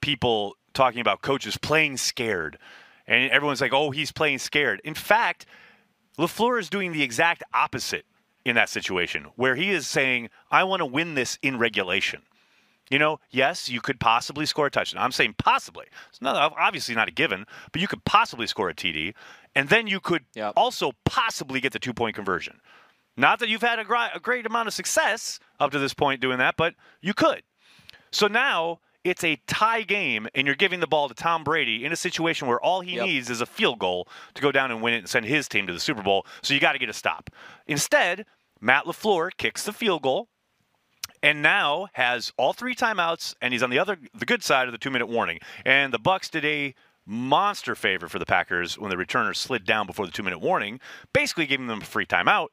[0.00, 2.58] people talking about coaches playing scared,
[3.06, 5.46] and everyone's like, "Oh, he's playing scared." In fact,
[6.18, 8.04] LaFleur is doing the exact opposite
[8.44, 12.22] in that situation, where he is saying, I want to win this in regulation.
[12.90, 15.02] You know, yes, you could possibly score a touchdown.
[15.02, 15.86] I'm saying possibly.
[16.10, 19.14] It's not obviously not a given, but you could possibly score a TD,
[19.54, 20.52] and then you could Yep.
[20.56, 22.60] also possibly get the two point conversion.
[23.16, 26.20] Not that you've had a, gri- a great amount of success up to this point
[26.20, 27.42] doing that, but you could.
[28.10, 31.92] So now it's a tie game, and you're giving the ball to Tom Brady in
[31.92, 33.06] a situation where all he Yep.
[33.06, 35.66] needs is a field goal to go down and win it and send his team
[35.66, 36.26] to the Super Bowl.
[36.42, 37.30] So you got to get a stop.
[37.66, 38.24] Instead,
[38.60, 40.28] Matt LaFleur kicks the field goal
[41.22, 44.72] and now has all three timeouts and he's on the other the good side of
[44.72, 45.38] the 2-minute warning.
[45.64, 46.74] And the Bucs did a
[47.06, 50.80] monster favor for the Packers when the returner slid down before the 2-minute warning,
[51.12, 52.48] basically giving them a free timeout.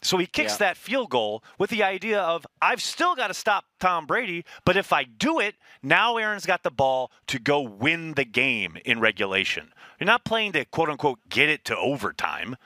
[0.00, 0.58] So he kicks Yeah.
[0.68, 4.76] that field goal with the idea of I've still got to stop Tom Brady, but
[4.76, 9.00] if I do it, now Aaron's got the ball to go win the game in
[9.00, 9.72] regulation.
[9.98, 12.56] You're not playing to quote unquote get it to overtime.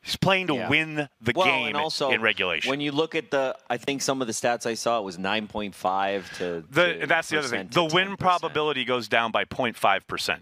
[0.00, 0.68] He's playing to Yeah.
[0.70, 2.70] win the well, game and also in regulation.
[2.70, 5.18] When you look at the, I think some of the stats I saw it was
[5.18, 6.64] 9.5 to.
[6.70, 7.68] The, to that's the other thing.
[7.70, 8.18] The win 10%.
[8.18, 10.38] probability goes down by 0.5%,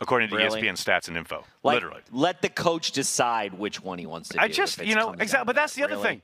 [0.00, 0.62] according to Really?
[0.62, 1.44] ESPN stats and info.
[1.62, 2.00] Like, Literally.
[2.10, 4.42] Let the coach decide which one he wants to do.
[4.42, 5.46] I just, you know, exactly.
[5.46, 5.88] But that's that.
[5.88, 6.22] the other thing.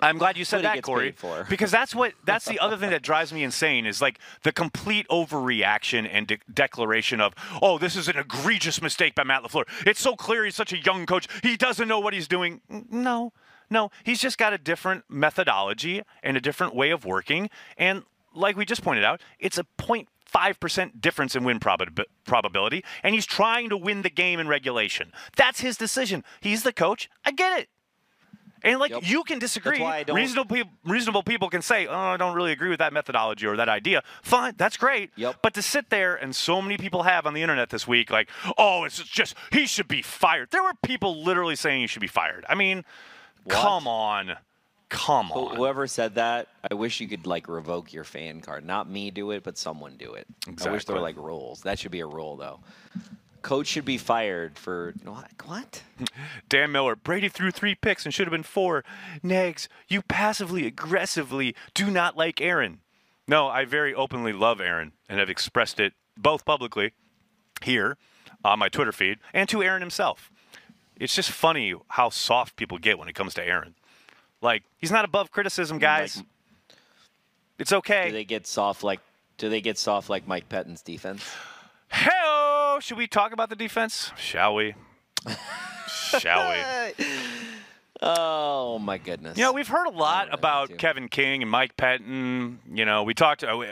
[0.00, 1.14] I'm glad you said that, Corey,
[1.48, 5.06] because that's what that's the other thing that drives me insane is like the complete
[5.08, 9.64] overreaction and de- declaration of, oh, this is an egregious mistake by Matt LaFleur.
[9.86, 11.26] It's so clear he's such a young coach.
[11.42, 12.60] He doesn't know what he's doing.
[12.68, 13.32] No,
[13.70, 17.50] no, he's just got a different methodology and a different way of working.
[17.76, 19.64] And like we just pointed out, it's a
[20.32, 25.12] 0.5% difference in win prob- probability, and he's trying to win the game in regulation.
[25.36, 26.24] That's his decision.
[26.40, 27.08] He's the coach.
[27.24, 27.68] I get it.
[28.62, 29.02] And like Yep.
[29.04, 29.78] you can disagree.
[29.78, 32.78] why I don't- Reasonable people, reasonable people can say, "Oh, I don't really agree with
[32.78, 35.10] that methodology or that idea." Fine, that's great.
[35.16, 35.40] Yep.
[35.42, 38.30] But to sit there and so many people have on the internet this week, like,
[38.56, 42.06] "Oh, it's just he should be fired." There were people literally saying he should be
[42.06, 42.46] fired.
[42.48, 42.86] I mean,
[43.50, 44.38] come on,
[44.94, 45.56] come on.
[45.56, 48.64] Whoever said that, I wish you could like revoke your fan card.
[48.64, 50.26] Not me do it, but someone do it.
[50.64, 51.62] I wish there were like rules.
[51.62, 52.60] That should be a rule though.
[53.42, 55.30] Coach should be fired for what?
[55.44, 55.82] What?
[56.48, 58.84] Dan Miller, Brady threw three picks and should have been four.
[59.22, 62.80] Negs, you passively aggressively do not like Aaron.
[63.28, 66.92] No, I very openly love Aaron and have expressed it both publicly
[67.62, 67.98] here
[68.44, 70.30] on my Twitter feed and to Aaron himself.
[70.96, 73.74] It's just funny how soft people get when it comes to Aaron.
[74.44, 76.22] Like, he's not above criticism, guys.
[77.58, 78.08] it's okay.
[78.08, 79.00] Do they get soft like?
[79.38, 81.24] Do they get soft like Mike Pettine's defense?
[81.88, 84.12] Hell, should we talk about the defense?
[84.16, 84.74] Shall we?
[85.88, 87.04] Shall we?
[88.02, 89.38] Oh my goodness.
[89.38, 90.76] You know, we've heard a lot about.
[90.76, 92.58] Kevin King and Mike Pettine.
[92.70, 93.42] You know, we talked.
[93.42, 93.64] Uh,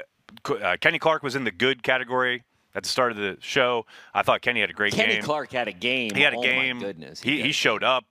[0.49, 3.85] uh, Kenny Clark was in the good category at the start of the show.
[4.15, 5.17] I thought Kenny had a great Kenny game.
[5.17, 6.13] Kenny Clark had a game.
[6.15, 6.79] he had a oh game.
[6.79, 7.21] My goodness.
[7.21, 7.47] he, did.
[7.47, 8.05] he showed up.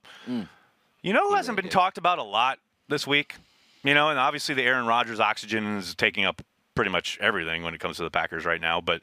[1.02, 1.74] You know who hasn't really been did.
[1.74, 3.34] talked about a lot this week?
[3.82, 6.42] You know, and obviously the Aaron Rodgers oxygen is taking up
[6.74, 8.80] pretty much everything when it comes to the Packers right now.
[8.80, 9.00] But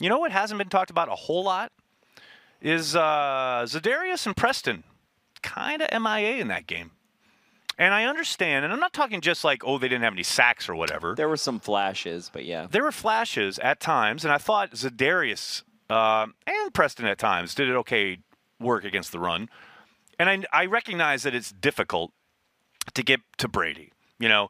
[0.00, 1.70] you know what hasn't been talked about a whole lot
[2.60, 4.84] is uh, Zadarius and Preston
[5.42, 6.92] kind of MIA in that game.
[7.78, 10.68] And I understand, and I'm not talking just like, oh, they didn't have any sacks
[10.68, 11.14] or whatever.
[11.16, 12.66] There were some flashes, but yeah.
[12.70, 17.68] There were flashes at times, and I thought Zadarius uh, and Preston at times did
[17.68, 18.18] it okay
[18.60, 19.48] work against the run.
[20.18, 22.12] And I, I recognize that it's difficult
[22.94, 23.92] to get to Brady.
[24.18, 24.48] You know,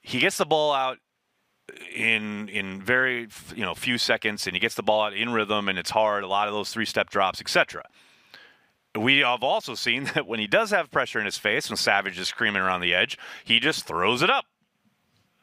[0.00, 0.98] he gets the ball out
[1.94, 5.68] in in very you know few seconds, and he gets the ball out in rhythm,
[5.68, 6.24] and it's hard.
[6.24, 7.84] A lot of those three step drops, etc.
[8.96, 12.18] We have also seen that when he does have pressure in his face, when Savage
[12.18, 14.46] is screaming around the edge, he just throws it up.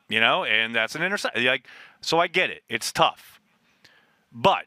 [0.10, 1.46] You know, and that's an interception.
[1.46, 1.68] Like,
[2.02, 2.64] so I get it.
[2.70, 3.42] It's tough,
[4.32, 4.66] but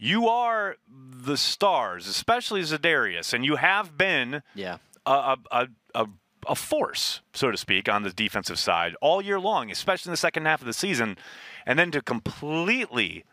[0.00, 4.78] you are the stars, especially Za'Darius, and you have been Yeah.
[5.04, 6.06] a, a, a,
[6.48, 10.16] a, force, so to speak, on the defensive side all year long, especially in the
[10.16, 11.18] second half of the season,
[11.66, 13.24] and then to completely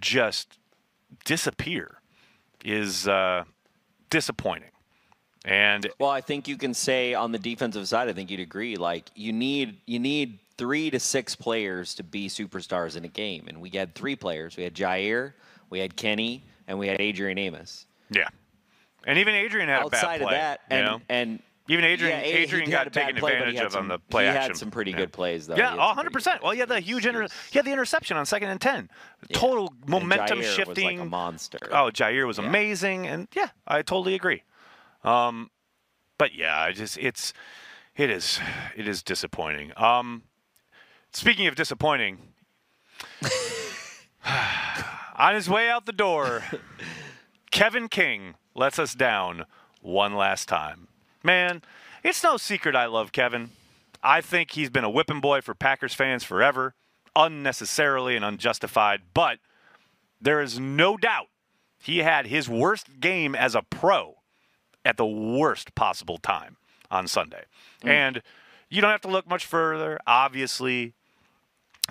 [0.00, 0.58] just
[1.24, 2.00] disappear
[2.64, 3.44] is uh,
[4.10, 4.70] disappointing.
[5.44, 8.76] And Well, I think you can say on the defensive side, I think you'd agree.
[8.76, 13.46] Like you need you need three to six players to be superstars in a game,
[13.48, 14.56] and we had three players.
[14.56, 15.32] We had Jaire,
[15.70, 17.86] we had Kenny, and we had Adrian Amos.
[18.10, 18.28] yeah,
[19.06, 21.00] and even Adrian had a bad Outside of that, you and know?
[21.08, 23.88] and even Adrian, yeah, Adrian got had a bad taken play, advantage of some- on
[23.88, 24.42] the play he action.
[24.50, 24.96] had some pretty Yeah.
[24.96, 25.54] good plays though.
[25.54, 26.10] Yeah, He had some 100.
[26.10, 28.48] pretty percent Well, he had the huge He inter- he had the interception on second
[28.48, 28.90] and ten.
[29.28, 29.38] yeah.
[29.38, 30.84] Total And momentum Jaire shifting.
[30.86, 31.58] Was like a monster.
[31.70, 34.42] Oh, Jaire was amazing, and yeah, I totally agree.
[35.04, 35.50] Um,
[36.18, 37.32] but yeah, I just it's
[37.96, 38.40] it is
[38.74, 39.72] it is disappointing.
[39.76, 40.24] Um,
[41.12, 42.32] speaking of disappointing,
[45.20, 46.42] on his way out the door,
[47.50, 49.44] Kevin King lets us down
[49.82, 50.88] one last time.
[51.22, 51.62] Man,
[52.02, 53.50] it's no secret I love Kevin.
[54.02, 56.74] I think he's been a whipping boy for Packers fans forever,
[57.14, 59.38] unnecessarily and unjustified, but
[60.20, 61.28] there is no doubt
[61.78, 64.16] he had his worst game as a pro
[64.86, 66.56] at the worst possible time
[66.90, 67.44] on Sunday.
[67.84, 67.88] Mm.
[67.90, 68.22] And
[68.70, 70.94] you don't have to look much further, obviously,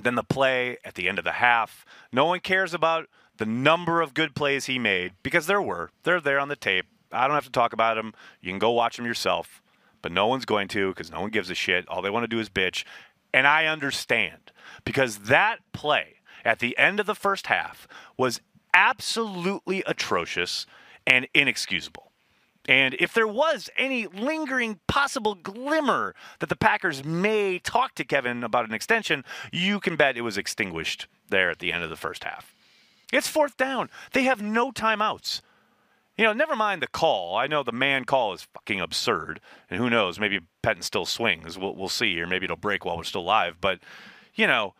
[0.01, 1.85] than the play at the end of the half.
[2.11, 3.07] No one cares about
[3.39, 5.89] the number of good plays he made because there were.
[6.03, 6.85] They're there on the tape.
[7.11, 8.13] I don't have to talk about them.
[8.41, 9.61] You can go watch them yourself,
[10.01, 11.87] but no one's going to because no one gives a shit.
[11.87, 12.83] All they want to do is bitch.
[13.33, 14.51] And I understand
[14.83, 18.41] because that play at the end of the first half was
[18.73, 20.65] absolutely atrocious
[21.07, 22.11] and inexcusable.
[22.67, 28.43] And if there was any lingering possible glimmer that the Packers may talk to Kevin
[28.43, 31.95] about an extension, you can bet it was extinguished there at the end of the
[31.95, 32.53] first half.
[33.11, 33.89] It's fourth down.
[34.13, 35.41] They have no timeouts.
[36.17, 37.37] You know, never mind the call.
[37.37, 40.19] I know the man call is fucking absurd, and who knows?
[40.19, 41.57] Maybe Pettine still swings.
[41.57, 43.61] We'll, we'll see, or maybe it'll break while we're still live.
[43.61, 43.79] But
[44.35, 44.73] you know,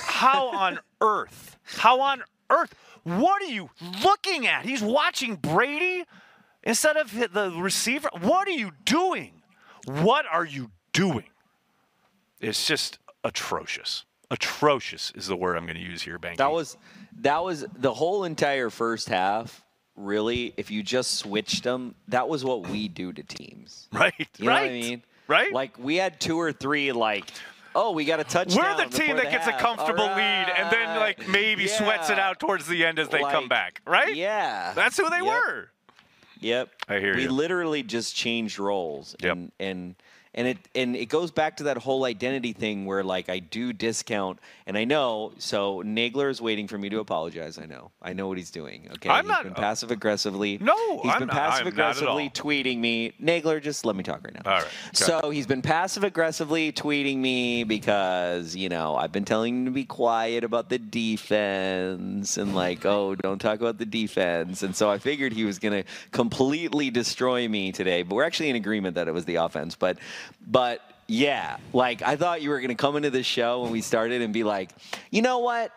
[0.00, 1.58] how on earth?
[1.62, 2.74] How on earth?
[3.04, 3.70] What are you
[4.02, 4.64] looking at?
[4.64, 6.04] He's watching Brady
[6.64, 8.08] instead of the receiver.
[8.20, 9.42] What are you doing?
[9.86, 11.30] What are you doing?
[12.40, 14.04] It's just atrocious.
[14.30, 16.36] Atrocious is the word I'm going to use here, Behnke.
[16.36, 16.76] That was
[17.22, 19.64] that was the whole entire first half.
[19.96, 23.88] Really, if you just switched them, that was what we do to teams.
[23.92, 24.14] Right.
[24.38, 24.62] You know right.
[24.62, 25.02] what I mean?
[25.26, 25.52] Right.
[25.52, 27.24] Like we had two or three like
[27.74, 28.76] oh, we got a touchdown.
[28.76, 29.60] We're the team that the gets half.
[29.60, 30.46] a comfortable right.
[30.46, 31.78] lead and then like maybe yeah.
[31.78, 34.14] sweats it out towards the end as they like, come back, right?
[34.14, 34.72] Yeah.
[34.74, 35.26] That's who they yep.
[35.26, 35.68] were.
[36.40, 36.70] Yep.
[36.88, 37.28] I hear we you.
[37.28, 39.16] We literally just changed roles.
[39.20, 39.32] Yep.
[39.32, 39.94] And, and
[40.38, 43.72] and it and it goes back to that whole identity thing where like I do
[43.72, 47.58] discount and I know so Nagler is waiting for me to apologize.
[47.58, 47.90] I know.
[48.00, 48.88] I know what he's doing.
[48.92, 49.10] Okay.
[49.10, 50.58] I'm he's not, been passive aggressively.
[50.58, 53.14] No, he's I'm been passive aggressively tweeting me.
[53.20, 54.42] Nagler, just let me talk right now.
[54.48, 54.70] All right.
[54.92, 59.70] So he's been passive aggressively tweeting me because, you know, I've been telling him to
[59.72, 64.62] be quiet about the defense and like, oh, don't talk about the defense.
[64.62, 68.04] And so I figured he was going to completely destroy me today.
[68.04, 69.74] But we're actually in agreement that it was the offense.
[69.74, 69.98] But,
[70.46, 73.80] but yeah, like I thought you were going to come into this show when we
[73.80, 74.70] started and be like,
[75.10, 75.72] you know what?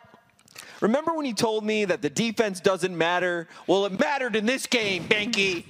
[0.82, 3.48] Remember when you told me that the defense doesn't matter?
[3.68, 5.66] Well, it mattered in this game, Behnke.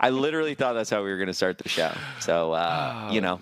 [0.00, 1.92] I literally thought that's how we were going to start the show.
[2.20, 3.40] So, uh, you know,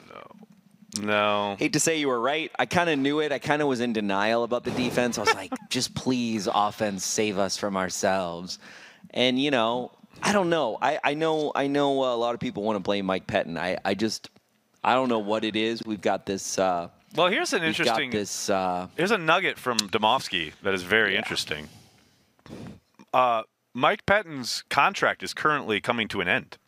[1.00, 1.56] no.
[1.58, 2.50] hate to say you were right.
[2.58, 3.32] I kind of knew it.
[3.32, 5.18] I kind of was in denial about the defense.
[5.18, 8.58] I was like, just please, offense, save us from ourselves.
[9.10, 10.78] And you know, I don't know.
[10.80, 11.52] I, I know.
[11.54, 13.58] I know a lot of people want to blame Mike Pettine.
[13.58, 14.30] I, I just,
[14.84, 15.82] I don't know what it is.
[15.86, 16.58] We've got this.
[16.58, 18.50] Uh, Well, here's an interesting got this.
[18.50, 21.18] Uh, Here's a nugget from Demovsky that is very Yeah.
[21.18, 21.68] interesting.
[23.12, 26.58] Uh, Mike Pettine's contract is currently coming to an end.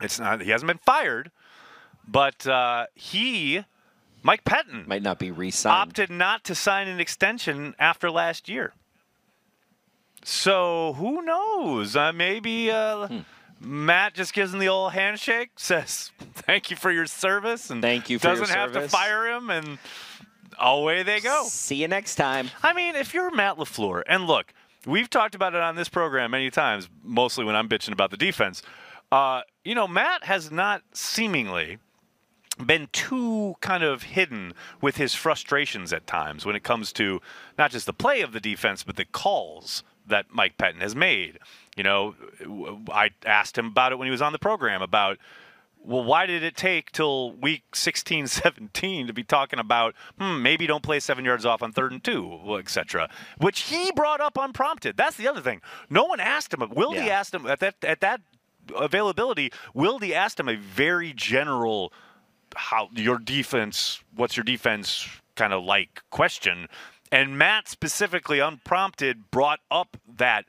[0.00, 0.40] It's not.
[0.42, 1.30] He hasn't been fired,
[2.06, 3.64] but uh, he,
[4.22, 5.74] Mike Pettine, might not be re-signed.
[5.90, 8.72] opted not to sign an extension after last year.
[10.24, 11.96] So who knows?
[11.96, 13.18] Uh, maybe uh, Hmm.
[13.64, 18.10] Matt just gives him the old handshake, says "Thank you for your service," and Thank
[18.10, 19.78] you for your doesn't have to fire him, and
[20.58, 21.44] away they go.
[21.46, 22.50] See you next time.
[22.62, 24.52] I mean, if you're Matt LaFleur, and look,
[24.86, 28.16] we've talked about it on this program many times, mostly when I'm bitching about the
[28.16, 28.62] defense.
[29.10, 31.78] Uh, you know, Matt has not seemingly
[32.64, 37.20] been too kind of hidden with his frustrations at times when it comes to
[37.58, 41.38] not just the play of the defense, but the calls that Mike Pettine has made.
[41.76, 42.14] You know,
[42.90, 45.18] I asked him about it when he was on the program about
[45.84, 50.66] well, why did it take till week 16, 17 to be talking about, hmm, maybe
[50.66, 54.96] don't play seven yards off on third and two, etc., which he brought up unprompted.
[54.96, 55.60] That's the other thing.
[55.90, 56.60] No one asked him.
[56.60, 57.18] Wildy Yeah.
[57.18, 58.20] asked him at that at that
[58.76, 59.50] availability.
[59.74, 61.92] Wildy asked him a very general,
[62.54, 66.68] how your defense, what's your defense kind of like question,
[67.12, 70.46] and Matt specifically unprompted brought up that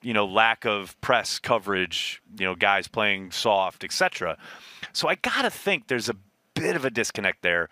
[0.00, 4.38] you know lack of press coverage you know guys playing soft etc
[4.92, 6.14] so i gotta think there's a
[6.54, 7.68] bit of a disconnect there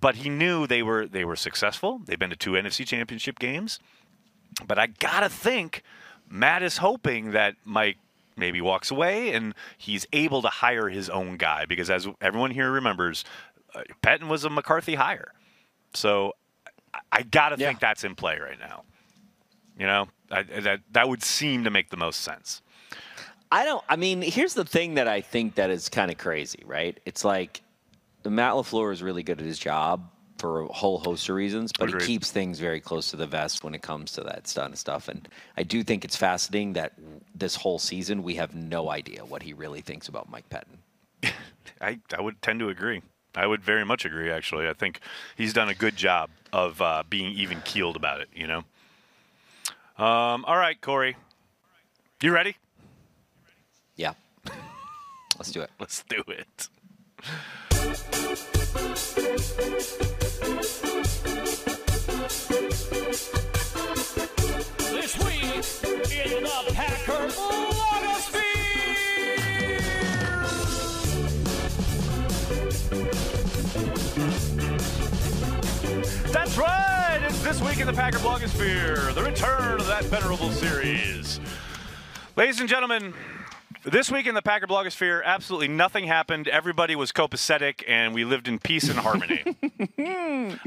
[0.00, 2.00] but he knew they were they were successful.
[2.04, 3.78] They've been to two nfc championship games.
[4.66, 5.82] But i gotta think
[6.28, 7.98] matt is hoping that mike
[8.36, 12.70] maybe walks away and he's able to hire his own guy because as everyone here
[12.70, 13.24] remembers
[13.74, 15.32] uh, Pettine was a mccarthy hire.
[15.92, 16.34] So
[17.12, 17.68] I- gotta Yeah.
[17.68, 18.84] think that's in play right now
[19.78, 22.62] you know, I, that that would seem to make the most sense.
[23.52, 23.82] I don't.
[23.88, 26.98] I mean, here's the thing that I think that is kind of crazy, right?
[27.06, 27.62] It's like
[28.24, 31.88] Matt LaFleur is really good at his job, for a whole host of reasons, but
[31.88, 32.02] Agreed.
[32.02, 34.78] he keeps things very close to the vest when it comes to that kind of
[34.78, 35.08] stuff.
[35.08, 36.94] And I do think it's fascinating that
[37.34, 41.32] this whole season we have no idea what he really thinks about Mike Pettine.
[41.80, 43.02] I, I would tend to agree.
[43.34, 44.68] I would very much agree, actually.
[44.68, 45.00] I think
[45.36, 48.64] he's done a good job of uh, being even keeled about it, you know?
[49.98, 51.16] Um, all right, Corey.
[52.22, 52.56] You ready?
[53.96, 54.14] Yeah.
[55.38, 55.70] Let's do it.
[55.80, 56.68] Let's do it.
[64.90, 65.44] This week
[66.12, 68.37] in the Packer blogosphere.
[76.58, 77.20] Right.
[77.22, 81.38] It's this week in the Packer blogosphere, the return of that venerable series.
[82.34, 83.14] Ladies and gentlemen,
[83.84, 86.48] this week in the Packer blogosphere, absolutely nothing happened.
[86.48, 89.40] Everybody was copacetic, and we lived in peace and harmony.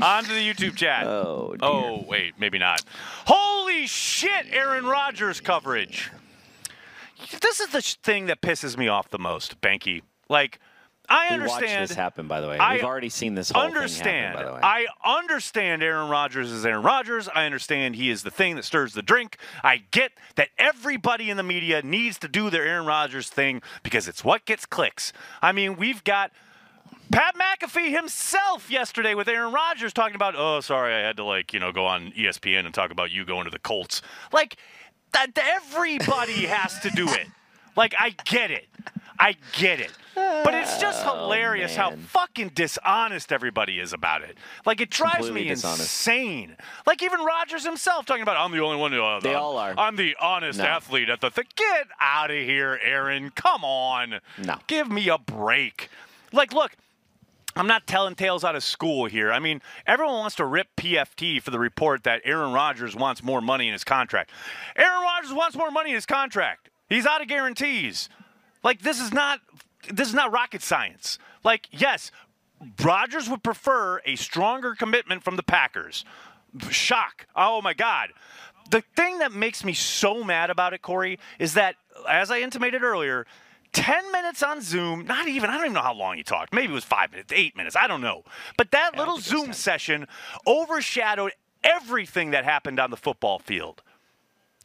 [0.01, 1.05] On to the YouTube chat.
[1.07, 1.57] Oh.
[1.61, 2.83] Oh, wait, maybe not.
[3.25, 6.09] Holy shit, Aaron Rodgers coverage.
[7.41, 10.03] This is the sh- thing that pisses me off the most, Behnke.
[10.29, 10.59] Like,
[11.11, 11.61] I We understand.
[11.63, 12.57] watched this happen, by the way.
[12.57, 14.03] I We've already seen this whole understand.
[14.05, 14.59] thing happen, by the way.
[14.63, 14.85] I
[15.19, 17.27] understand Aaron Rodgers is Aaron Rodgers.
[17.33, 19.37] I understand he is the thing that stirs the drink.
[19.63, 24.07] I get that everybody in the media needs to do their Aaron Rodgers thing because
[24.07, 25.11] it's what gets clicks.
[25.41, 26.31] I mean, we've got
[27.11, 31.53] Pat McAfee himself yesterday with Aaron Rodgers talking about, oh, sorry, I had to like,
[31.53, 34.01] you know, go on ESPN and talk about you going to the Colts.
[34.31, 34.55] Like,
[35.11, 37.27] that everybody has to do it.
[37.75, 38.65] Like, I get it.
[39.21, 39.91] I get it.
[40.15, 41.99] But it's just hilarious how Oh, man.
[41.99, 44.37] fucking dishonest everybody is about it.
[44.65, 45.81] Like, it drives Completely me dishonest.
[45.81, 46.57] insane.
[46.87, 49.03] Like, even Rodgers himself talking about, I'm the only one who.
[49.03, 49.73] Uh, They uh, all are.
[49.77, 50.65] I'm the honest No.
[50.65, 51.45] athlete at the thing.
[51.55, 53.29] Get out of here, Aaron.
[53.29, 54.19] Come on.
[54.43, 54.55] No.
[54.67, 55.89] Give me a break.
[56.33, 56.71] Like, look,
[57.55, 59.31] I'm not telling tales out of school here.
[59.31, 63.41] I mean, everyone wants to rip PFT for the report that Aaron Rodgers wants more
[63.41, 64.31] money in his contract.
[64.75, 66.69] Aaron Rodgers wants more money in his contract.
[66.89, 68.09] He's out of guarantees.
[68.63, 69.41] Like this is not
[69.89, 71.17] this is not rocket science.
[71.43, 72.11] Like yes,
[72.83, 76.05] Rodgers would prefer a stronger commitment from the Packers.
[76.69, 77.27] Shock.
[77.35, 78.09] Oh my God.
[78.69, 81.75] The thing that makes me so mad about it, Corey, is that
[82.07, 83.25] as I intimated earlier,
[83.73, 86.53] 10 minutes on Zoom, not even, I don't even know how long he talked.
[86.53, 88.23] Maybe it was five minutes, eight minutes, I don't know.
[88.57, 90.07] But that little it was Zoom session
[90.45, 91.31] overshadowed
[91.63, 93.81] everything that happened on the football field.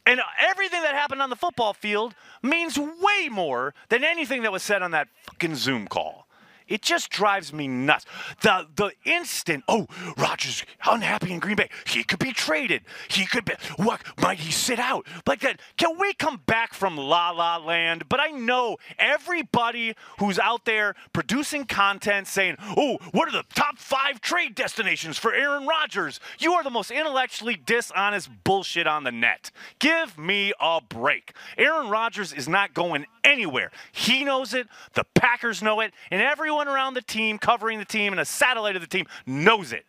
[0.07, 4.63] And everything that happened on the football field means way more than anything that was
[4.63, 6.26] said on that fucking Zoom call.
[6.67, 8.05] It just drives me nuts.
[8.41, 9.87] The the instant, oh,
[10.17, 11.69] Rodgers unhappy in Green Bay.
[11.85, 12.83] He could be traded.
[13.07, 15.07] He could be what might he sit out?
[15.25, 15.59] Like that.
[15.77, 18.09] Can we come back from La La Land?
[18.09, 23.77] But I know everybody who's out there producing content saying, Oh, what are the top
[23.77, 26.19] five trade destinations for Aaron Rodgers?
[26.39, 29.51] You are the most intellectually dishonest bullshit on the net.
[29.79, 31.33] Give me a break.
[31.57, 33.71] Aaron Rodgers is not going anywhere.
[33.91, 38.13] He knows it, the Packers know it, and everyone around the team, covering the team,
[38.13, 39.85] and a satellite of the team knows it.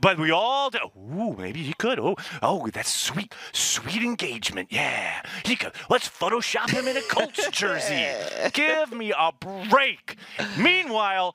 [0.00, 0.78] But we all do.
[0.96, 1.98] Ooh, maybe he could.
[1.98, 4.68] Oh, oh, that's sweet, sweet engagement.
[4.70, 5.72] Yeah, he could.
[5.90, 8.06] Let's Photoshop him in a Colts jersey.
[8.52, 9.32] Give me a
[9.68, 10.16] break.
[10.58, 11.34] Meanwhile,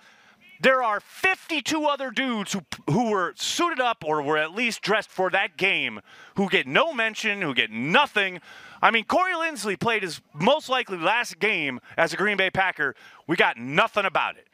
[0.59, 5.09] there are 52 other dudes who who were suited up or were at least dressed
[5.09, 6.01] for that game
[6.35, 8.39] who get no mention, who get nothing.
[8.81, 12.95] I mean, Corey Linsley played his most likely last game as a Green Bay Packer.
[13.27, 14.47] We got nothing about it.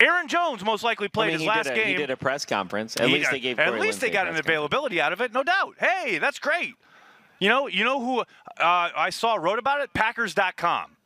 [0.00, 1.86] Aaron Jones most likely I played mean, his last a, game.
[1.88, 2.96] He did a press conference.
[2.96, 3.56] At He least they gave.
[3.56, 4.46] Corey At least they got an press conference.
[4.48, 5.76] availability out of it, no doubt.
[5.78, 6.74] Hey, that's great.
[7.38, 8.24] You know, you know who uh,
[8.58, 9.92] I saw wrote about it?
[9.92, 10.96] Packers.com.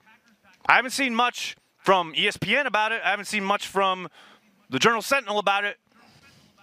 [0.67, 3.01] I haven't seen much from ESPN about it.
[3.05, 4.09] I haven't seen much from
[4.71, 5.79] the Journal Sentinel about it.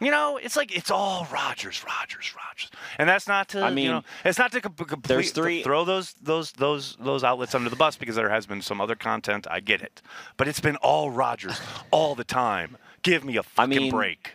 [0.02, 2.70] You know, it's like it's all Rodgers, Rodgers, Rodgers,
[3.00, 3.62] and that's not to.
[3.62, 6.98] I you mean, know, it's not to com- complete, there's three- throw those those those
[7.00, 9.48] those outlets under the bus because there has been some other content.
[9.50, 10.02] I get it,
[10.36, 11.60] but it's been all Rodgers
[11.92, 12.76] all the time.
[13.04, 14.34] Give me a fucking mean, break.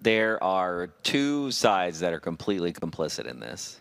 [0.00, 3.80] there are two sides that are completely complicit in this.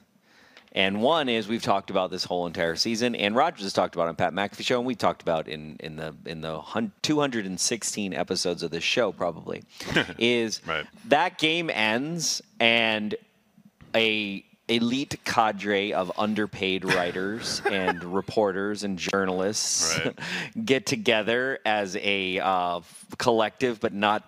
[0.75, 4.09] And one is we've talked about this whole entire season, and Rodgers has talked about
[4.09, 6.61] on Pat McAfee show, and we talked about in in the in the
[7.01, 9.63] 216 episodes of this show probably,
[10.19, 10.85] is Right.
[11.07, 13.15] that game ends and
[13.95, 20.17] a elite cadre of underpaid writers and reporters and journalists Right.
[20.65, 22.81] get together as a uh,
[23.17, 24.23] collective, but not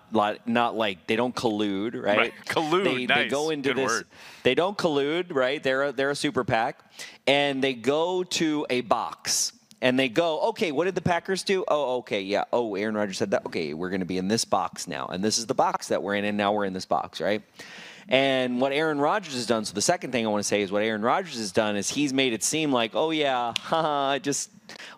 [0.46, 2.18] not like they don't collude, right?
[2.18, 2.32] Right.
[2.46, 3.30] Collude, They, they nice.
[3.30, 3.86] go into Good this.
[3.90, 4.06] word.
[4.44, 5.62] They don't collude, right?
[5.62, 6.78] They're a, they're a super PAC,
[7.26, 11.64] and they go to a box and they go, okay, what did the Packers do?
[11.68, 12.44] Oh, okay, yeah.
[12.52, 13.46] Oh, Aaron Rodgers said that.
[13.46, 16.02] Okay, we're going to be in this box now, and this is the box that
[16.02, 17.42] we're in, and now we're in this box, right?
[18.08, 19.64] And what Aaron Rodgers has done.
[19.64, 21.90] So the second thing I want to say is what Aaron Rodgers has done is
[21.90, 24.50] he's made it seem like, oh yeah, haha, just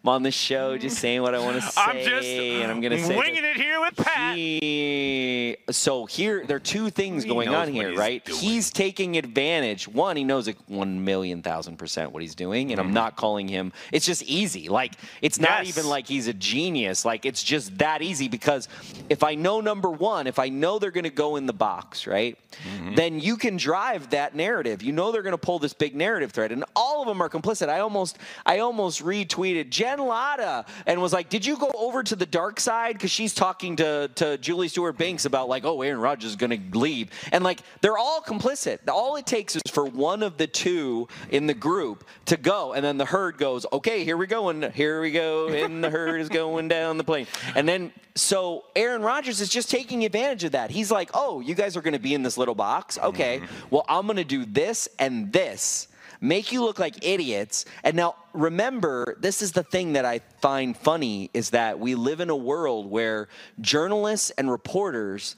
[0.02, 2.80] I'm on this show, just saying what I want to say, I'm just and I'm
[2.80, 4.36] going to say winging it here with Pat.
[4.36, 8.24] he, so here there are two things He going on here, he's right?
[8.24, 8.38] doing.
[8.38, 9.86] He's taking advantage.
[9.88, 13.48] One, he knows it one million thousand percent what he's doing, and I'm not calling
[13.48, 13.72] him.
[13.92, 14.68] It's just easy.
[14.68, 15.68] Like it's not Mm-hmm.
[15.68, 17.04] Even like he's a genius.
[17.04, 18.68] Like it's just that easy because
[19.10, 22.06] if I know number one, if I know they're going to go in the box,
[22.06, 22.94] right, Mm-hmm.
[22.96, 24.82] then you can drive that narrative.
[24.82, 27.28] You know they're going to pull this big narrative thread, and all of them are
[27.28, 27.68] complicit.
[27.68, 32.16] I almost, I almost retweeted Jen Lada and was like, "Did you go over to
[32.16, 36.30] the dark side?" Because she's talking to to Julie Stewart-Binks about like, "Oh, Aaron Rodgers
[36.30, 38.78] is going to leave," and like they're all complicit.
[38.88, 42.84] All it takes is for one of the two in the group to go, and
[42.84, 46.20] then the herd goes, "Okay, here we go, and here we go, and the herd
[46.20, 47.92] is going down the plane," and then.
[48.16, 50.70] So Aaron Rodgers is just taking advantage of that.
[50.70, 52.98] He's like, "Oh, you guys are going to be in this little box.
[52.98, 53.66] Okay, mm-hmm.
[53.70, 55.86] well, I'm going to do this and this."
[56.20, 57.64] Make you look like idiots.
[57.82, 62.20] And now remember, this is the thing that I find funny is that we live
[62.20, 63.28] in a world where
[63.60, 65.36] journalists and reporters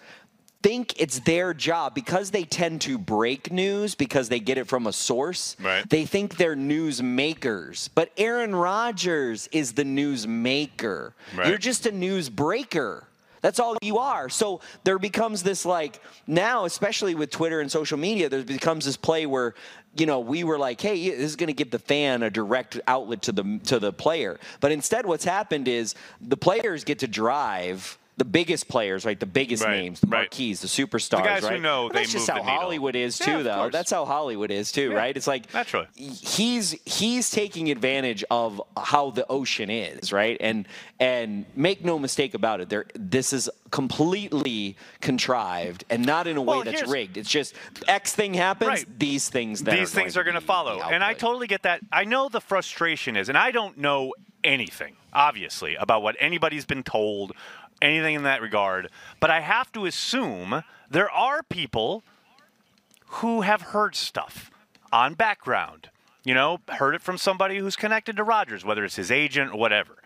[0.63, 4.87] think it's their job because they tend to break news because they get it from
[4.87, 5.57] a source.
[5.61, 5.89] Right.
[5.89, 7.89] They think they're news makers.
[7.95, 11.15] But Aaron Rodgers is the news maker.
[11.37, 11.49] Right.
[11.49, 13.09] You're just a news breaker.
[13.41, 14.29] That's all you are.
[14.29, 18.97] So there becomes this like now, especially with Twitter and social media, there becomes this
[18.97, 19.55] play where
[19.97, 22.81] you know we were like, hey, this is going to give the fan a direct
[22.87, 24.39] outlet to the to the player.
[24.61, 27.99] But instead, what's happened is the players get to drive.
[28.23, 29.19] The biggest players, right?
[29.19, 30.19] The biggest Right, names, the right.
[30.31, 31.61] marquees, the superstars, guys who right?
[31.61, 32.51] know But they that's just move how the.
[32.51, 33.69] Hollywood is too, of though.
[33.69, 35.17] That's how Hollywood is too, Yeah, right?
[35.17, 35.89] It's like naturally.
[35.97, 40.37] he's he's taking advantage of how the ocean is, right?
[40.41, 40.69] And
[41.01, 46.41] and make no mistake about it, there this is completely contrived and not in a
[46.43, 47.17] way Well, that's rigged.
[47.17, 47.55] It's just
[47.89, 48.99] X thing happens, Right.
[49.01, 50.81] these things that These things are going going to follow.
[50.81, 51.81] And I totally get that.
[51.91, 54.15] I know the frustration is, and I don't know
[54.45, 57.33] anything, obviously, about what anybody's been told,
[57.83, 58.89] anything in that regard.
[59.21, 62.03] But I have to assume there are people
[63.07, 64.51] who have heard stuff
[64.93, 65.91] on background.
[66.25, 69.59] You know, heard it from somebody who's connected to Rodgers, whether it's his agent or
[69.59, 69.97] whatever.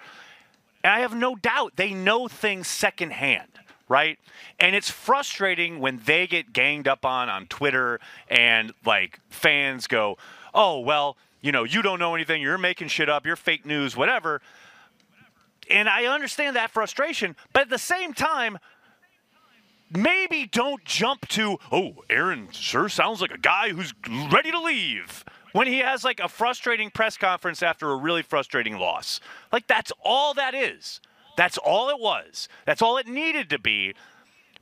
[0.83, 3.49] And I have no doubt they know things secondhand,
[3.89, 4.19] right?
[4.59, 10.17] And it's frustrating when they get ganged up on on Twitter and like fans go,
[10.55, 12.41] oh, well, you know, you don't know anything.
[12.41, 13.27] You're making shit up.
[13.27, 14.41] You're fake news, whatever.
[15.71, 17.37] And I understand that frustration.
[17.53, 18.59] But at the same time,
[19.91, 23.93] maybe don't jump to, oh, Aaron sure sounds like a guy who's
[24.31, 28.79] ready to leave when he has like a frustrating press conference after a really frustrating
[28.79, 29.21] loss.
[29.53, 31.01] Like, that's all that is.
[31.37, 32.49] That's all it was.
[32.65, 33.95] That's all it needed to be.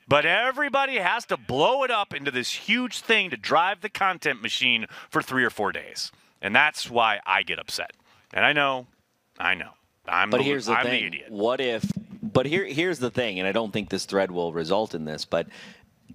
[0.07, 4.41] But everybody has to blow it up into this huge thing to drive the content
[4.41, 6.11] machine for three or four days.
[6.41, 7.91] And that's why I get upset.
[8.33, 8.85] And I know,
[9.39, 9.71] I know.
[10.07, 11.01] I'm But the, here's the I'm thing.
[11.01, 11.31] the idiot.
[11.31, 11.89] What if?
[12.21, 15.25] But here, here's the thing, and I don't think this thread will result in this.
[15.25, 15.47] But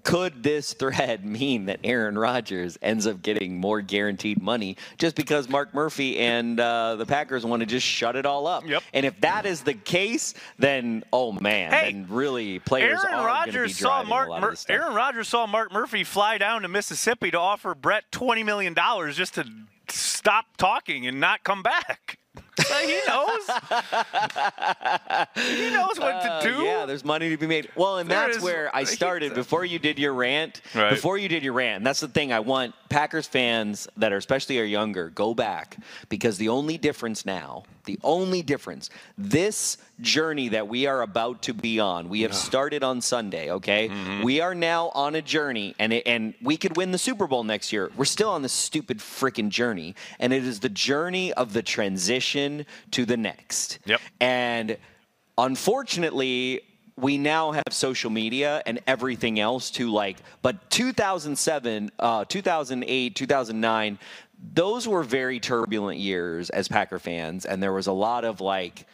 [0.03, 5.49] could this thread mean that Aaron Rodgers ends up getting more guaranteed money just because
[5.49, 8.67] Mark Murphy and uh, the Packers want to just shut it all up?
[8.67, 8.83] Yep.
[8.93, 13.29] And if that is the case, then oh man, Hey, then really players Aaron are
[13.29, 14.29] going to be Rodgers saw Mark.
[14.41, 14.55] Mur-.
[14.69, 19.17] Aaron Rodgers saw Mark Murphy fly down to Mississippi to offer Brett twenty million dollars
[19.17, 19.45] just to
[19.89, 22.19] stop talking and not come back.
[22.81, 23.47] He knows.
[25.35, 26.63] he knows what to Uh, do.
[26.63, 27.69] yeah, there's money to be made.
[27.75, 30.61] Well, and There that's is- where I started before you did your rant.
[30.75, 30.91] Right.
[30.91, 32.33] Before you did your rant, and that's the thing.
[32.33, 35.77] I want Packers fans that are especially are younger go back
[36.09, 38.89] because the only difference now, the only difference,
[39.19, 43.51] this journey that we are about to be on, we have started on Sunday.
[43.51, 44.23] Okay, Mm-hmm.
[44.23, 47.43] we are now on a journey, and it, and we could win the Super Bowl
[47.45, 47.91] next year.
[47.97, 52.65] We're still on this stupid freaking journey, and it is the journey of the transition
[52.93, 53.79] to the next.
[53.87, 54.01] Yep.
[54.21, 54.77] And
[55.37, 56.61] unfortunately,
[56.97, 63.99] we now have social media and everything else to like, but 2007, uh, 2008, 2009,
[64.43, 67.45] those were very turbulent years as Packer fans.
[67.45, 68.87] And there was a lot of like,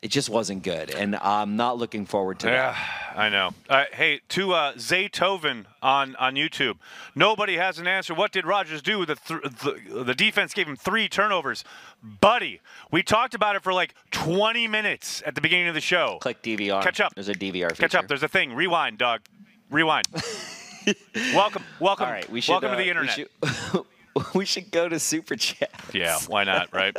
[0.00, 0.90] it just wasn't good.
[0.94, 3.18] And I'm not looking forward to Yeah, that.
[3.18, 3.50] I know.
[3.68, 6.76] Uh, hey, to uh, Zaytoven on, on YouTube,
[7.16, 8.14] nobody has an answer.
[8.14, 9.04] What did Rodgers do?
[9.04, 11.64] The, th- the the defense gave him three turnovers.
[12.00, 12.60] Buddy,
[12.92, 16.18] we talked about it for like 20 minutes at the beginning of the show.
[16.20, 16.80] Click DVR.
[16.80, 17.12] Catch up.
[17.16, 17.82] There's a DVR feature.
[17.82, 18.06] Catch up.
[18.06, 18.54] There's a thing.
[18.54, 19.22] Rewind, dog.
[19.68, 20.06] Rewind.
[21.34, 22.52] welcome, welcome, All right, we should.
[22.52, 23.28] welcome uh, to the internet.
[24.34, 25.70] We should, go to Super Chat.
[25.92, 26.94] Yeah, why not, right?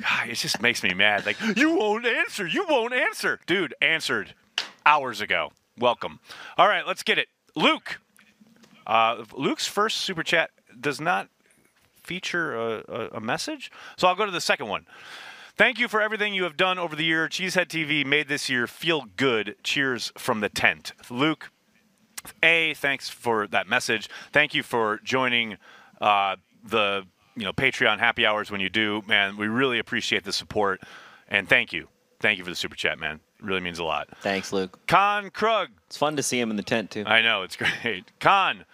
[0.00, 1.26] God, it just makes me mad.
[1.26, 2.46] Like, you won't answer.
[2.46, 3.38] You won't answer.
[3.46, 4.34] Dude, answered
[4.86, 5.52] hours ago.
[5.78, 6.20] Welcome.
[6.56, 7.28] All right, let's get it.
[7.54, 8.00] Luke.
[8.86, 11.28] Uh, Luke's first super chat does not
[12.02, 13.70] feature a, a, a message.
[13.96, 14.86] So I'll go to the second one.
[15.56, 17.28] Thank you for everything you have done over the year.
[17.28, 19.56] Cheesehead TV made this year feel good.
[19.62, 20.92] Cheers from the tent.
[21.10, 21.50] Luke,
[22.42, 24.08] A, thanks for that message.
[24.32, 25.58] Thank you for joining
[26.00, 27.04] uh, the
[27.36, 29.02] you know Patreon happy hours when you do.
[29.06, 30.80] Man, we really appreciate the support.
[31.28, 31.88] And thank you.
[32.20, 33.20] Thank you for the super chat, man.
[33.38, 34.08] It really means a lot.
[34.20, 34.78] Thanks, Luke.
[34.86, 35.68] Con Krug.
[35.86, 37.04] It's fun to see him in the tent too.
[37.06, 38.10] I know, it's great.
[38.18, 38.64] Con,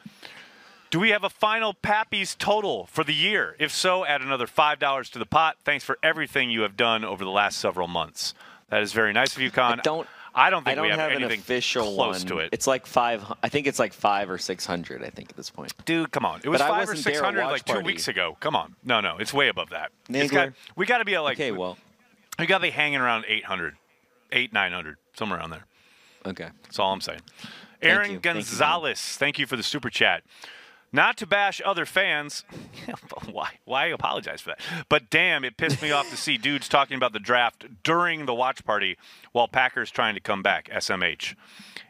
[0.90, 3.56] do we have a final Pappy's total for the year?
[3.58, 5.56] If so, add another $5 to the pot.
[5.64, 8.32] Thanks for everything you have done over the last several months.
[8.70, 9.80] That is very nice of you, Con.
[9.80, 10.08] I don't.
[10.34, 12.26] I don't think I don't we have, have, an anything official close one.
[12.26, 12.48] to it.
[12.52, 13.24] It's like five.
[13.42, 15.04] I think it's like five or six hundred.
[15.04, 15.72] I think at this point.
[15.84, 16.40] Dude, come on.
[16.42, 17.86] It was But five or wasn't there at six hundred like two party.
[17.86, 18.36] weeks ago.
[18.40, 18.74] Come on.
[18.82, 19.92] No, no, it's way above that.
[20.10, 21.78] Got, we got to be at like Okay, well,
[22.38, 23.76] we got to be hanging around 800,
[24.32, 25.64] 8, 900, somewhere around there.
[26.26, 26.48] okay.
[26.64, 27.20] That's all I'm saying.
[27.80, 28.18] Aaron you.
[28.18, 28.32] Thank you.
[28.40, 30.22] Gonzalez, thank you for the super chat.
[30.94, 32.44] Not to bash other fans,
[33.32, 33.58] why?
[33.64, 34.60] Why apologize for that?
[34.88, 38.34] But damn, it pissed me off to see dudes talking about the draft during the
[38.34, 38.96] watch party
[39.32, 40.68] while Packers trying to come back.
[40.68, 41.34] SMH.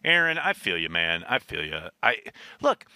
[0.07, 1.22] Aaron, I feel you, man.
[1.28, 1.76] I feel you.
[2.02, 2.16] I
[2.62, 2.86] look.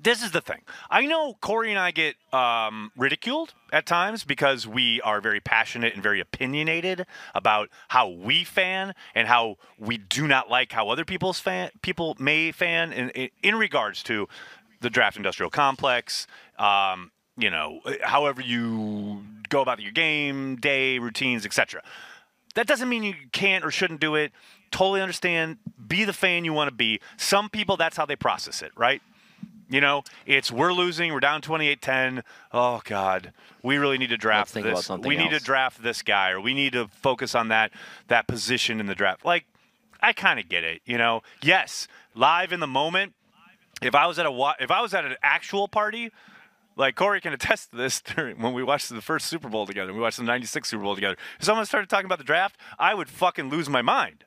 [0.00, 0.60] This is the thing.
[0.88, 5.94] I know Corey and I get um, ridiculed at times because we are very passionate
[5.94, 11.04] and very opinionated about how we fan and how we do not like how other
[11.04, 14.28] people's fan people may fan in, in, in regards to
[14.80, 16.26] the draft industrial complex.
[16.58, 21.82] Um, you know, however you go about your game day routines, etc.
[22.54, 24.32] That doesn't mean you can't or shouldn't do it.
[24.70, 25.58] Totally understand.
[25.86, 27.00] Be the fan you want to be.
[27.16, 29.02] Some people, that's how they process it, right?
[29.68, 32.22] You know, it's we're losing, we're down 28-10.
[32.52, 34.88] Oh God, we really need to draft this.
[35.08, 37.70] We need to draft this guy, or we need to focus on that
[38.08, 39.24] that position in the draft.
[39.24, 39.44] Like,
[40.00, 40.82] I kind of get it.
[40.84, 43.14] You know, yes, live in the moment.
[43.82, 46.10] If I was at a if I was at an actual party,
[46.76, 49.92] like Corey can attest to this during, when we watched the first Super Bowl together.
[49.92, 51.16] We watched the '96 Super Bowl together.
[51.38, 54.24] If someone started talking about the draft, I would fucking lose my mind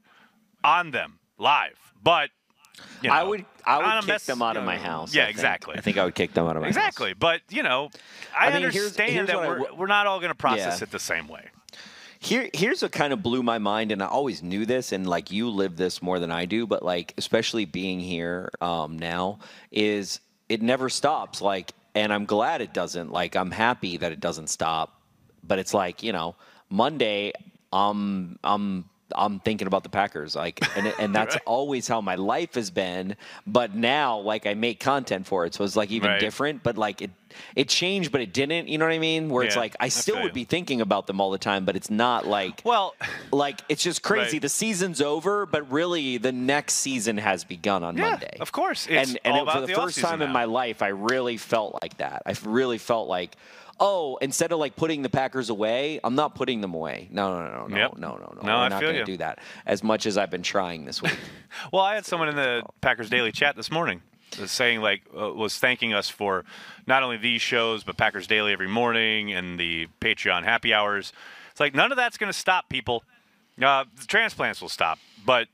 [0.63, 1.93] on them live.
[2.01, 2.29] But
[3.01, 3.45] you know, I would.
[3.65, 5.13] I would kick them out you of my house.
[5.13, 5.75] Yeah, I exactly.
[5.77, 6.75] I think I would kick them out of my house.
[6.75, 7.13] Exactly.
[7.13, 7.89] But you know,
[8.37, 10.83] I, I mean, understand here's that we're, we're not all going to process Yeah.
[10.85, 11.49] it the same way.
[12.23, 15.29] Here, here's what kind of blew my mind, and I always knew this, and like
[15.29, 19.39] you live this more than I do, but like especially being here um, now
[19.71, 21.41] is it never stops.
[21.41, 23.11] Like, and I'm glad it doesn't.
[23.11, 25.01] Like, I'm happy that it doesn't stop.
[25.43, 26.37] But it's like you know,
[26.69, 27.33] Monday,
[27.73, 28.85] um, I'm
[29.15, 31.43] I'm thinking about the Packers, like, and and that's Right.
[31.45, 33.15] always how my life has been.
[33.47, 36.19] But now, like, I make content for it, so it's like even Right.
[36.19, 36.63] different.
[36.63, 37.11] But like it,
[37.55, 38.67] it changed, but it didn't.
[38.67, 39.29] You know what I mean?
[39.29, 41.89] Where it's like I still would be thinking about them all the time, but it's
[41.89, 42.95] not like Well,
[43.31, 44.35] like it's just crazy.
[44.37, 44.41] Right.
[44.43, 48.37] The season's over, but really the next season has begun on Yeah, Monday.
[48.39, 48.87] of course.
[48.89, 51.37] It's and and all it- for the the first time in my life, I really
[51.37, 52.21] felt like that.
[52.25, 53.35] I really felt like,
[53.79, 57.07] oh, instead of like putting the Packers away, I'm not putting them away.
[57.11, 57.97] No, no, no, no, Yep.
[57.97, 58.41] no, no, no.
[58.41, 61.01] No, We're I not going to do that as much as I've been trying this
[61.01, 61.17] week.
[61.71, 64.01] Well, I had someone in the Packers Daily chat this morning
[64.39, 66.43] was saying like uh, was thanking us for
[66.87, 71.13] not only these shows but Packers Daily every morning and the Patreon happy hours.
[71.51, 73.03] It's like none of that's going to stop people.
[73.61, 75.47] Uh, the transplants will stop, but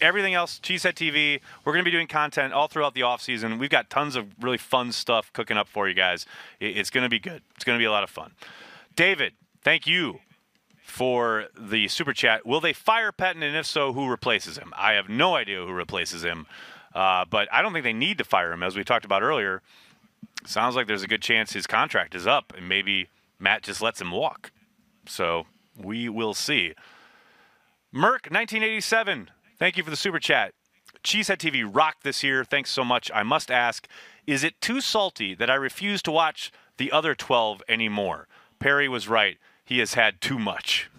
[0.00, 3.58] everything else, Cheesehead TV, we're going to be doing content all throughout the off season.
[3.58, 6.26] We've got tons of really fun stuff cooking up for you guys.
[6.60, 7.42] It's going to be good.
[7.54, 8.32] It's going to be a lot of fun.
[8.94, 10.20] David, thank you
[10.82, 12.46] for the super chat.
[12.46, 14.72] Will they fire Patton, and if so, who replaces him?
[14.76, 16.46] I have no idea who replaces him,
[16.94, 19.62] uh, but I don't think they need to fire him, as we talked about earlier.
[20.46, 24.00] Sounds like there's a good chance his contract is up, and maybe Matt just lets
[24.00, 24.52] him walk.
[25.06, 26.74] So we will see.
[27.94, 29.30] Merck, 1987.
[29.58, 30.52] Thank you for the super chat.
[31.02, 32.44] Cheesehead TV rocked this year.
[32.44, 33.10] Thanks so much.
[33.14, 33.86] I must ask,
[34.26, 38.26] is it too salty that I refuse to watch the other 12 anymore?
[38.58, 39.38] Perry was right.
[39.64, 40.90] He has had too much.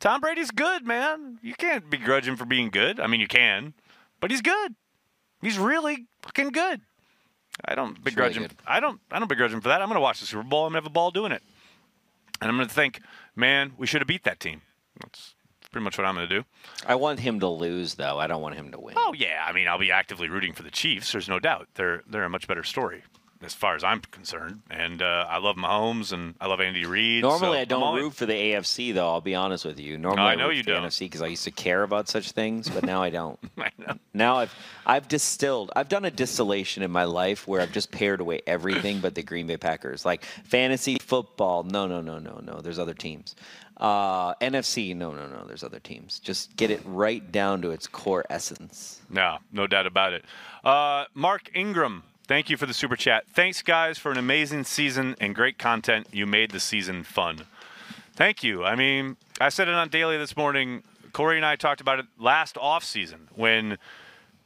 [0.00, 1.38] Tom Brady's good, man.
[1.42, 2.98] You can't begrudge him for being good.
[2.98, 3.74] I mean, you can,
[4.20, 4.74] but he's good.
[5.40, 6.80] He's really fucking good.
[7.64, 8.48] I don't begrudge really him.
[8.48, 8.66] good.
[8.66, 9.00] I don't.
[9.10, 9.80] I don't begrudge him for that.
[9.80, 10.66] I'm going to watch the Super Bowl.
[10.66, 11.42] I'm going to have a ball doing it,
[12.40, 13.00] and I'm going to think,
[13.36, 14.62] man, we should have beat that team.
[15.00, 15.34] That's
[15.70, 16.44] pretty much what I'm going to do.
[16.86, 18.18] I want him to lose, though.
[18.18, 18.94] I don't want him to win.
[18.98, 21.12] Oh yeah, I mean, I'll be actively rooting for the Chiefs.
[21.12, 21.68] There's no doubt.
[21.74, 23.02] They're they're a much better story.
[23.42, 24.60] as far as I'm concerned.
[24.70, 27.22] And uh, I love Mahomes and I love Andy Reid.
[27.22, 29.08] Normally, so I don't root for the AFC, though.
[29.08, 29.96] I'll be honest with you.
[29.96, 30.82] Normally, I know root you don't.
[30.82, 33.38] NFC because I used to care about such things, but now I don't.
[33.58, 33.94] I know.
[34.12, 34.54] Now I've
[34.84, 35.72] I've distilled.
[35.74, 39.22] I've done a distillation in my life where I've just pared away everything but the
[39.22, 40.04] Green Bay Packers.
[40.04, 42.60] Like fantasy football, no, no, no, no, no.
[42.60, 43.34] There's other teams.
[43.80, 45.44] Uh, NFC, no, no, no.
[45.46, 46.20] There's other teams.
[46.20, 49.00] Just get it right down to its core essence.
[49.08, 50.24] No, no doubt about it.
[50.62, 53.24] Uh, Mark Ingram, thank you for the super chat.
[53.32, 56.08] Thanks, guys, for an amazing season and great content.
[56.12, 57.46] You made the season fun.
[58.14, 58.64] Thank you.
[58.64, 60.82] I mean, I said it on Daily this morning.
[61.14, 63.78] Corey and I talked about it last off season when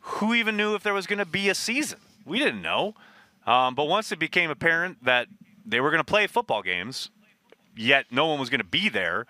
[0.01, 1.99] who even knew if there was going to be a season?
[2.25, 2.95] We didn't know.
[3.47, 5.27] Um, but once it became apparent that
[5.67, 7.11] they were going to play football games,
[7.77, 9.27] yet no one was going to be there,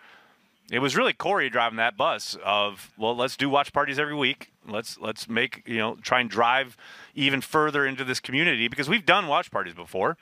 [0.71, 4.51] it was really Corey driving that bus of well, let's do watch parties every week.
[4.67, 6.77] Let's let's make you know try and drive
[7.15, 10.17] even further into this community because we've done watch parties before.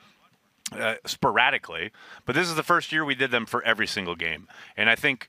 [0.72, 1.90] Uh, sporadically,
[2.24, 4.94] but this is the first year we did them for every single game, and I
[4.94, 5.28] think,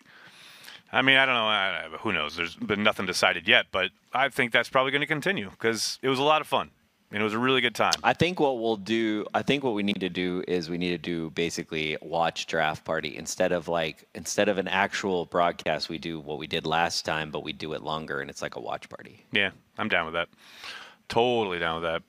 [0.89, 2.37] I mean, I don't know, I, who knows?
[2.37, 6.07] There's been nothing decided yet, but I think that's probably going to continue because it
[6.07, 6.69] was a lot of fun
[7.13, 7.93] and it was a really good time.
[8.03, 10.89] I think what we'll do, I think what we need to do is we need
[10.89, 15.89] to do basically watch draft party instead of like instead of an actual broadcast.
[15.89, 18.55] We do what we did last time, but we do it longer and it's like
[18.55, 19.23] a watch party.
[19.31, 20.27] Yeah, I'm down with that.
[21.07, 22.01] Totally down with that.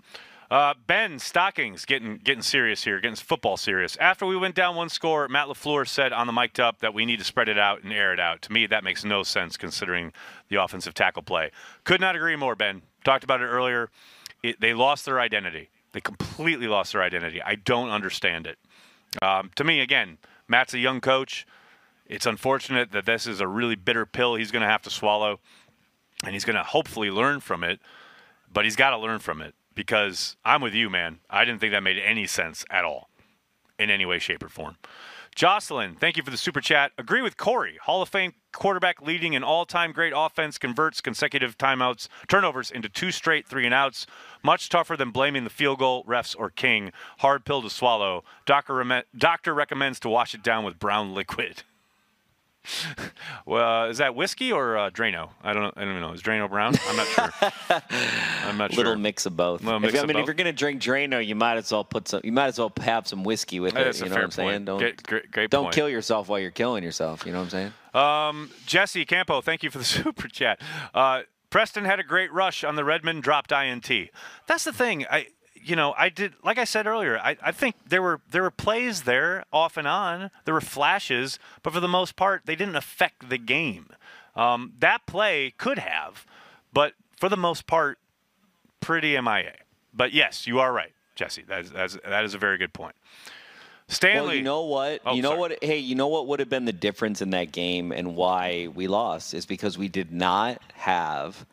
[0.51, 3.97] Uh, ben Stockings getting getting serious here, getting football serious.
[3.99, 7.05] After we went down one score, Matt LaFleur said on the mic'd up that we
[7.05, 8.41] need to spread it out and air it out.
[8.43, 10.13] To me, that makes no sense considering
[10.49, 11.51] the offensive tackle play.
[11.85, 12.83] Could not agree more, Ben.
[13.05, 13.91] Talked about it earlier.
[14.45, 15.71] It, they lost their identity.
[15.93, 17.41] They completely lost their identity.
[17.43, 18.59] I don't understand it.
[19.23, 21.47] Um, to me, again, Matt's a young coach.
[22.05, 25.41] It's unfortunate that this is a really bitter pill he's going to have to swallow,
[26.23, 27.81] and he's going to hopefully learn from it.
[28.53, 31.21] But he's got to learn from it because I'm with you, man.
[31.31, 33.09] I didn't think that made any sense at all,
[33.79, 34.77] in any way, shape, or form.
[35.35, 36.93] Jocelyn, thank you for the super chat.
[36.97, 37.77] Agree with Corey.
[37.83, 43.11] Hall of Fame quarterback leading an all-time great offense converts consecutive timeouts, turnovers into two
[43.11, 44.07] straight three and outs.
[44.45, 46.93] Much tougher than blaming the field goal, refs, or king.
[47.19, 48.23] Hard pill to swallow.
[48.47, 51.65] Doctor, doctor recommends to wash it down with brown liquid.
[53.47, 55.31] well, uh, is that whiskey or uh, Drano?
[55.43, 55.77] I don't.
[55.77, 56.13] I don't even know.
[56.13, 56.75] Is Drano brown?
[56.89, 57.33] I'm not sure.
[58.49, 58.99] I'm not Little sure.
[58.99, 59.63] mix of both.
[59.63, 62.09] Little If- mix I mean, if you're gonna drink Drano, you might as well put
[62.09, 62.21] some.
[62.25, 64.05] You might as well have some whiskey with That's it.
[64.05, 64.49] You know what I'm saying?
[64.51, 64.65] point.
[64.67, 65.75] Don't Great- great- great don't point.
[65.75, 67.27] kill yourself while you're killing yourself.
[67.27, 67.73] You know what I'm saying?
[67.95, 70.61] Um, Jesse Campo, thank you for the super chat.
[70.95, 73.89] Uh, Preston had a great rush on the Redmond dropped INT.
[74.47, 75.07] That's the thing.
[75.11, 75.29] I,
[75.65, 77.19] you know, I did like I said earlier.
[77.19, 80.31] I, I think there were there were plays there off and on.
[80.45, 83.89] There were flashes, but for the most part, they didn't affect the game.
[84.37, 86.27] Um, that play could have,
[86.73, 87.99] but for the most part,
[88.81, 89.55] pretty MIA.
[89.93, 91.43] But yes, you are right, Jesse.
[91.43, 92.97] That is, that is, that is a very good point.
[93.89, 94.27] Stanley.
[94.27, 95.03] Well, you know what?
[95.07, 95.41] Oh, you know sorry.
[95.41, 95.59] what?
[95.65, 98.89] Hey, you know what would have been the difference in that game and why we
[98.89, 101.47] lost is because we did not have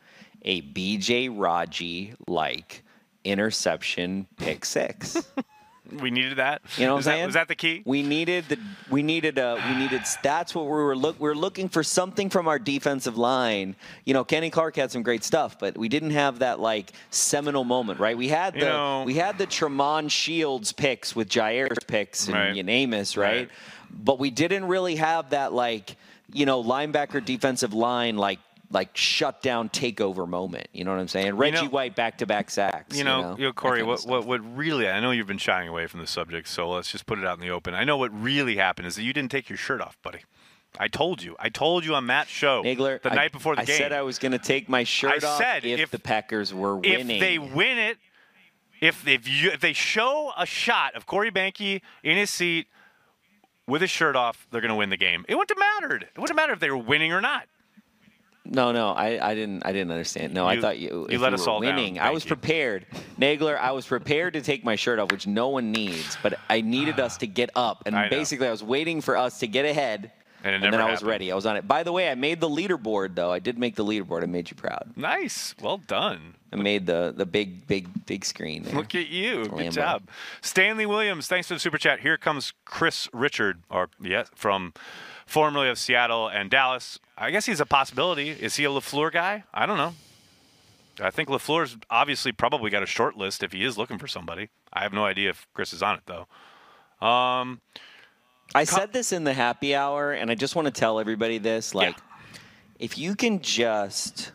[0.43, 2.83] a BJ Raji like
[3.23, 5.17] interception pick six.
[5.99, 6.61] we needed that.
[6.77, 7.25] You know what I'm that- saying?
[7.25, 7.81] Was that the key?
[7.85, 8.59] We needed the
[8.89, 12.29] we needed uh we needed that's what we were look we were looking for something
[12.29, 13.75] from our defensive line.
[14.05, 17.63] You know, Kenny Clark had some great stuff, but we didn't have that like seminal
[17.63, 18.17] moment, right?
[18.17, 22.35] We had the You know- we had the Tramon Shields picks with Jaire's picks and,
[22.35, 22.55] Right.
[22.57, 23.35] and Amos, right?
[23.37, 23.49] Right.
[23.91, 25.95] But we didn't really have that like
[26.33, 28.39] you know linebacker defensive line like
[28.71, 30.67] like shut down takeover moment.
[30.73, 31.35] You know what I'm saying?
[31.35, 32.97] Reggie White back to back sacks.
[32.97, 35.27] You know, you know, that Corey, kind of what, what, what really, I know you've
[35.27, 37.73] been shying away from the subject, so let's just put it out in the open.
[37.73, 40.19] I know what really happened is that you didn't take your shirt off, buddy.
[40.79, 41.35] I told you.
[41.37, 43.75] I told you on Matt's show Nagler, the I- night before the I game.
[43.75, 45.99] I said I was going to take my shirt I off said if, if- the
[45.99, 47.09] Packers were winning.
[47.09, 47.97] if they win it,
[48.79, 52.67] if if you if they show a shot of Corey Behnke in his seat
[53.67, 55.25] with his shirt off, they're going to win the game.
[55.27, 56.03] It wouldn't have mattered.
[56.15, 57.47] It wouldn't matter if they were winning or not.
[58.45, 59.65] No, no, I, I didn't.
[59.65, 60.33] I didn't understand.
[60.33, 61.07] No, I thought you.
[61.09, 61.75] you let we us were all down.
[61.75, 61.99] winning.
[61.99, 62.29] I was you.
[62.29, 62.85] prepared,
[63.19, 63.57] Nagler.
[63.57, 66.17] I was prepared to take my shirt off, which no one needs.
[66.23, 69.39] But I needed us to get up, and I basically, I was waiting for us
[69.39, 70.11] to get ahead.
[70.43, 71.31] And it then never I was ready.
[71.31, 71.67] I was on it.
[71.67, 73.31] By the way, I made the leaderboard, though.
[73.31, 74.23] I did make the leaderboard.
[74.23, 74.91] I made you proud.
[74.95, 75.53] Nice.
[75.61, 76.33] Well done.
[76.51, 78.63] I made the the big, big, big screen.
[78.63, 78.73] There.
[78.73, 79.43] Look at you.
[79.43, 79.71] Good Lambo.
[79.71, 80.09] job.
[80.41, 81.99] Stanley Williams, thanks for the super chat.
[81.99, 84.73] Here comes Chris Richard, or yes, from
[85.31, 86.99] formerly of Seattle and Dallas.
[87.17, 88.29] I guess he's a possibility.
[88.29, 89.45] Is he a LaFleur guy?
[89.53, 89.93] I don't know.
[90.99, 94.49] I think LaFleur's obviously probably got a short list if he is looking for somebody.
[94.73, 96.27] I have no idea if Chris is on it though.
[97.05, 97.61] Um,
[98.53, 101.73] I said this in the happy hour, and I just want to tell everybody this.
[101.73, 101.95] Like,
[102.77, 104.33] if you can just,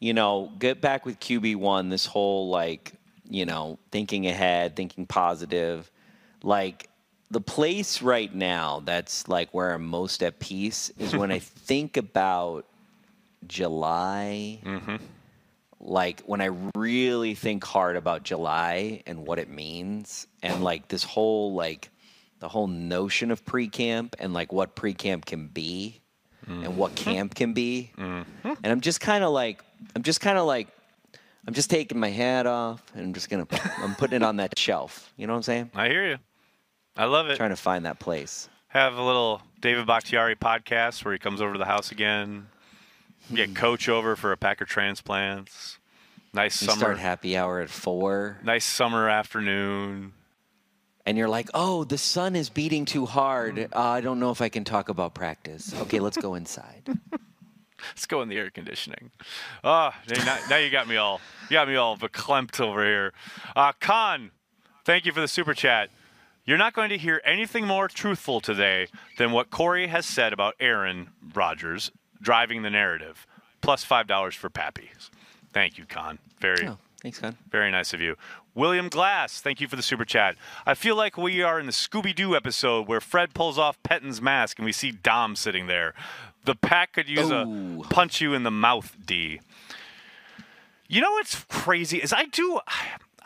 [0.00, 2.94] you know, get back with QB1, this whole, like,
[3.28, 5.90] you know, thinking ahead, thinking positive.
[6.42, 6.88] Like
[7.30, 11.96] the place right now that's like where I'm most at peace is when I think
[11.96, 12.66] about
[13.46, 14.60] July.
[14.64, 14.96] Mm-hmm.
[15.80, 21.04] Like when I really think hard about July and what it means, and like this
[21.04, 21.90] whole like
[22.38, 26.00] the whole notion of pre-camp and like what pre-camp can be
[26.46, 27.10] and what mm-hmm.
[27.10, 27.90] camp can be.
[27.98, 28.48] Mm-hmm.
[28.62, 29.62] And I'm just kind of like
[29.94, 30.68] I'm just kind of like
[31.46, 33.46] I'm just taking my hat off and I'm just gonna
[33.78, 35.12] I'm putting it on that shelf.
[35.16, 35.70] You know what I'm saying?
[35.74, 36.18] I hear you.
[36.96, 37.36] I love it.
[37.36, 38.48] Trying to find that place.
[38.68, 42.48] Have a little David Bakhtiari podcast where he comes over to the house again.
[43.34, 45.78] Get coach over for a Packer transplants.
[46.32, 46.78] Nice You summer.
[46.78, 50.12] start happy hour at four, nice summer afternoon.
[51.06, 53.68] and you're like, "Oh, the sun is beating too hard.
[53.74, 55.72] Uh, I don't know if I can talk about practice.
[55.82, 56.82] Okay, let's go inside."
[57.90, 59.10] Let's go in the air conditioning.
[59.62, 59.90] Oh,
[60.24, 63.12] now, now you got me all you got me all verklempt over here.
[63.54, 64.30] Uh, Con,
[64.84, 65.90] thank you for the super chat.
[66.46, 68.86] You're not going to hear anything more truthful today
[69.18, 71.90] than what Corey has said about Aaron Rodgers
[72.22, 73.26] driving the narrative.
[73.60, 75.10] Plus five dollars for Pappies.
[75.52, 76.18] Thank you, Con.
[76.40, 77.36] Very Oh, thanks, Con.
[77.50, 78.16] very nice of you.
[78.54, 80.36] William Glass, thank you for the super chat.
[80.64, 84.22] I feel like we are in the Scooby Doo episode where Fred pulls off Pettine's
[84.22, 85.94] mask and we see Dom sitting there.
[86.44, 87.82] The pack could use Ooh.
[87.84, 89.40] a punch you in the mouth, D.
[90.88, 92.60] You know what's crazy is I do.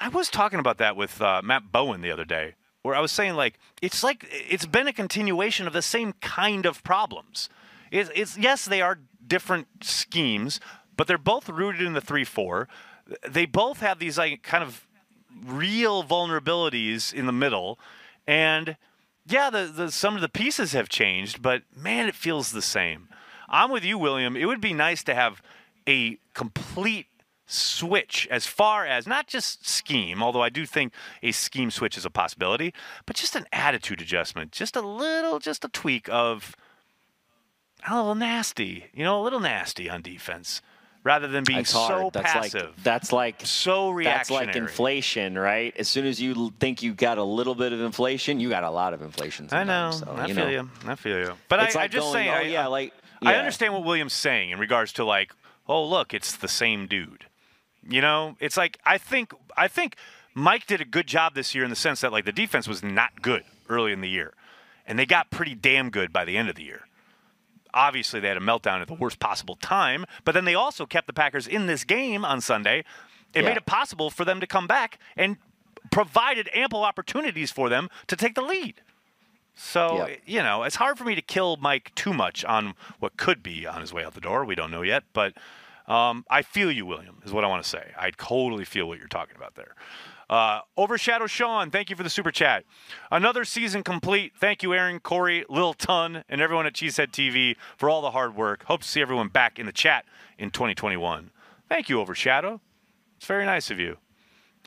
[0.01, 3.13] I was talking about that with uh, Matt Bowen the other day, where I was
[3.13, 7.49] saying like it's like it's been a continuation of the same kind of problems.
[7.91, 10.61] It's, it's yes, they are different schemes,
[10.97, 12.69] but they're both rooted in the three four.
[13.29, 14.87] They both have these like kind of
[15.45, 17.79] real vulnerabilities in the middle,
[18.27, 18.77] and
[19.27, 23.09] yeah, the, the some of the pieces have changed, but man, it feels the same.
[23.49, 24.37] I'm with you, William.
[24.37, 25.43] It would be nice to have
[25.89, 27.07] a complete
[27.51, 30.93] switch as far as not just scheme, although I do think
[31.23, 32.73] a scheme switch is a possibility,
[33.07, 36.55] but just an attitude adjustment, just a little, just a tweak of
[37.89, 40.61] a little nasty, you know, a little nasty on defense,
[41.03, 44.47] rather than being That's so that's passive, like that's like so reactionary.
[44.47, 45.75] that's like inflation, right?
[45.79, 48.71] As soon as you think you got a little bit of inflation, you got a
[48.71, 49.49] lot of inflation.
[49.51, 49.93] I know.
[49.93, 50.51] So, I you feel know.
[50.51, 50.71] you.
[50.87, 51.33] I feel you.
[51.49, 52.29] But It's I, I just going, saying.
[52.29, 52.93] oh, I, yeah, like
[53.23, 55.33] I understand what William's saying in regards to like,
[55.67, 57.25] oh look, it's the same dude.
[57.89, 59.97] You know, it's like I think I think
[60.35, 62.83] Mike did a good job this year in the sense that like the defense was
[62.83, 64.35] not good early in the year,
[64.87, 66.87] and they got pretty damn good by the end of the year.
[67.73, 71.07] Obviously, they had a meltdown at the worst possible time, but then they also kept
[71.07, 72.81] the Packers in this game on Sunday.
[73.33, 73.51] It Yeah.
[73.51, 75.37] made it possible for them to come back and
[75.93, 78.81] provided ample opportunities for them to take the lead.
[79.55, 83.43] So, you know, it's hard for me to kill Mike too much on what could
[83.43, 84.45] be on his way out the door.
[84.45, 85.35] We don't know yet, but
[85.91, 87.91] um, I feel you, William, is what I want to say.
[87.99, 89.75] I totally feel what you're talking about there.
[90.31, 92.65] Uh, Overshadow Sean, thank you for the super chat.
[93.11, 94.33] Another season complete.
[94.39, 98.37] Thank you, Aaron, Corey, Lil Ton, and everyone at Cheesehead TV for all the hard
[98.37, 98.63] work.
[98.67, 100.05] Hope to see everyone back in the chat
[100.39, 101.33] in 2021.
[101.69, 102.61] Thank you, Overshadow.
[103.17, 103.97] It's very nice of you.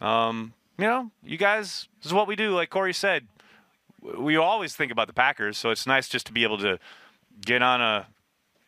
[0.01, 2.51] Um, you know, you guys, this is what we do.
[2.51, 3.27] Like Corey said,
[4.01, 6.79] we always think about the Packers, so it's nice just to be able to
[7.45, 8.07] get on a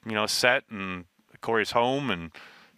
[0.05, 1.03] you know set and
[1.41, 2.31] Corey's home and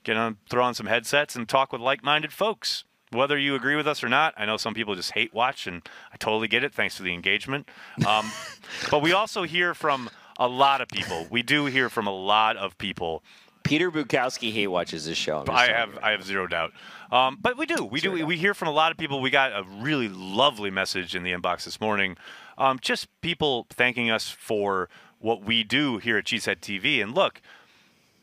[0.04, 2.84] get on throw on some headsets and talk with like-minded folks.
[3.12, 5.82] Whether you agree with us or not, I know some people just hate watch, and
[6.12, 6.74] I totally get it.
[6.74, 7.70] Thanks for the engagement,
[8.06, 8.30] um,
[8.92, 11.26] but we also hear from a lot of people.
[11.30, 13.24] We do hear from a lot of people
[13.68, 15.44] Peter Bukowski hate watches this show.
[15.50, 16.00] I have you.
[16.02, 16.72] I have zero doubt.
[17.12, 18.28] Um, but we do we do doubt.
[18.28, 19.22] we hear from a lot of people.
[19.22, 22.18] We got a really lovely message in the inbox this morning.
[22.58, 24.90] Um, just people thanking us for
[25.20, 27.02] what we do here at Cheesehead TV.
[27.02, 27.42] And look,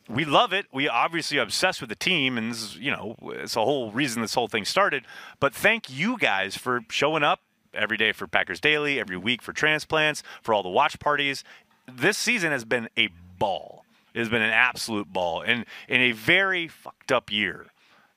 [0.07, 0.67] we love it.
[0.71, 4.35] We obviously obsessed with the team, and is, you know it's the whole reason this
[4.35, 5.05] whole thing started.
[5.39, 7.41] But thank you guys for showing up
[7.73, 11.43] every day for Packers Daily, every week for transplants, for all the watch parties.
[11.91, 13.85] This season has been a ball.
[14.13, 17.67] It has been an absolute ball, and in a very fucked up year.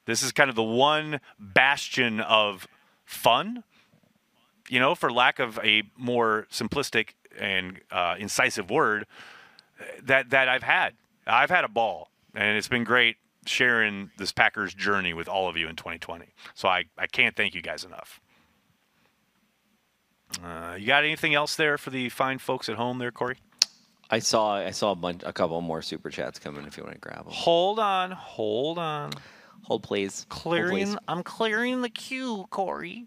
[0.04, 2.66] This is kind of the one bastion of
[3.04, 3.62] fun,
[4.66, 9.06] you know, for lack of a more simplistic and uh, incisive word
[10.02, 10.94] that that I've had.
[11.28, 13.16] I've had a ball, and it's been great
[13.46, 16.26] sharing this Packers journey with all of you in 2020.
[16.54, 18.20] So I, I can't thank you guys enough.
[20.44, 23.36] Uh, you got anything else there for the fine folks at home there, Corey?
[24.10, 26.64] I saw I saw a bunch, a couple more super chats coming.
[26.66, 29.12] If you want to grab them, Hold on, hold on.
[29.62, 30.26] hold please.
[30.30, 30.96] Hold, Clearing, please.
[31.08, 33.06] I'm clearing the queue, Corey.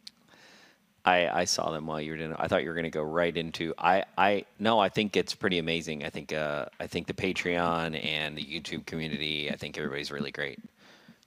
[1.04, 2.36] I, I saw them while you were doing.
[2.38, 3.74] I thought you were going to go right into.
[3.78, 4.80] I I no.
[4.80, 6.04] I think it's pretty amazing.
[6.04, 9.50] I think uh I think the Patreon and the YouTube community.
[9.52, 10.60] I think everybody's really great.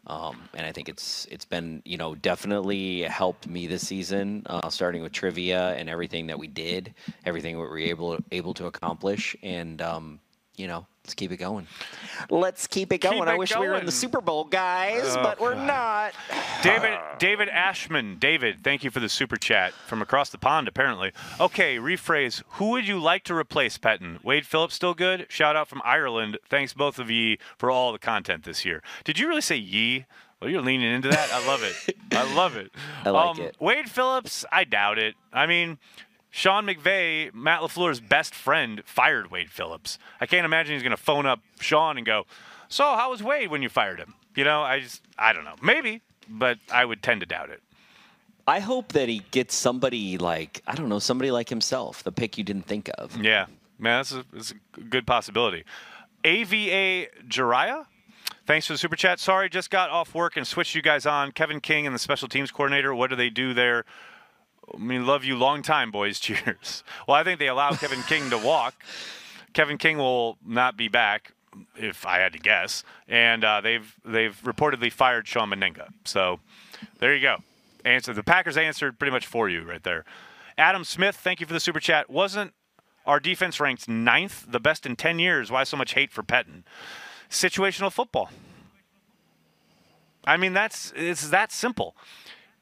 [0.07, 4.69] Um, and I think it's it's been you know definitely helped me this season, uh,
[4.69, 6.95] starting with trivia and everything that we did,
[7.25, 10.21] everything we were able able to accomplish, and um,
[10.57, 11.67] you know let's keep it going.
[12.31, 13.19] Let's keep it going.
[13.19, 16.15] Keep I it wish we were in the Super Bowl, guys, oh, but we're not.
[16.63, 20.67] David David Ashman, David, thank you for the super chat from across the pond.
[20.67, 21.77] Apparently, okay.
[21.77, 24.23] Rephrase: Who would you like to replace Pettine?
[24.25, 25.27] Wade Phillips still good?
[25.29, 26.39] Shout out from Ireland.
[26.49, 28.83] Thanks both of ye for all the content this year.
[29.05, 30.07] Did you really say ye?
[30.41, 31.31] Well, you're leaning into that.
[31.33, 31.97] I love it.
[32.13, 32.71] I love it.
[33.05, 33.57] I like um, it.
[33.61, 35.15] Wade Phillips, I doubt it.
[35.33, 35.79] I mean,
[36.35, 40.01] Sean McVay, Matt LaFleur's best friend, fired Wade Phillips.
[40.21, 42.27] I can't imagine he's going to phone up Sean and go,
[42.69, 45.55] "So, how was Wade when you fired him?" You know, I just, I don't know.
[45.63, 47.63] Maybe, but I would tend to doubt it.
[48.49, 52.37] I hope that he gets somebody like I don't know, somebody like himself, the pick
[52.37, 53.17] you didn't think of.
[53.17, 53.47] Yeah,
[53.79, 55.63] man, that's a, that's a good possibility.
[56.25, 57.87] AVA Jiraiya,
[58.45, 59.21] thanks for the super chat.
[59.21, 61.31] Sorry, just got off work and switched you guys on.
[61.31, 62.93] Kevin King and the special teams coordinator.
[62.93, 63.85] What do they do there?
[64.73, 66.19] I mean, love you long time, boys.
[66.21, 66.83] Cheers.
[67.07, 68.75] Well, I think they allow Kevin King to walk.
[69.53, 71.33] Kevin King will not be back,
[71.77, 72.83] if I had to guess.
[73.09, 75.89] And uh, they've they've reportedly fired Shawn Mennenga.
[76.05, 76.41] So
[76.99, 77.39] there you go.
[77.85, 80.05] Answer the Packers answered pretty much for you right there.
[80.57, 82.09] Adam Smith, thank you for the super chat.
[82.09, 82.53] Wasn't
[83.07, 85.51] our defense ranked ninth, the best in ten years?
[85.51, 86.65] Why so much hate for Pettine?
[87.31, 88.31] Situational football.
[90.27, 91.95] I mean, that's it's that simple.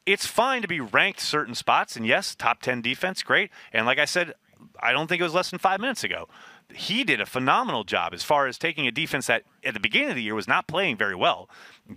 [0.05, 3.50] It's fine to be ranked certain spots, and yes, top ten defense, great.
[3.72, 4.34] And like I said,
[4.80, 6.28] I don't think it was less than five minutes ago.
[6.74, 10.11] He did a phenomenal job as far as taking a defense that at the beginning
[10.11, 11.48] of the year was not playing very well,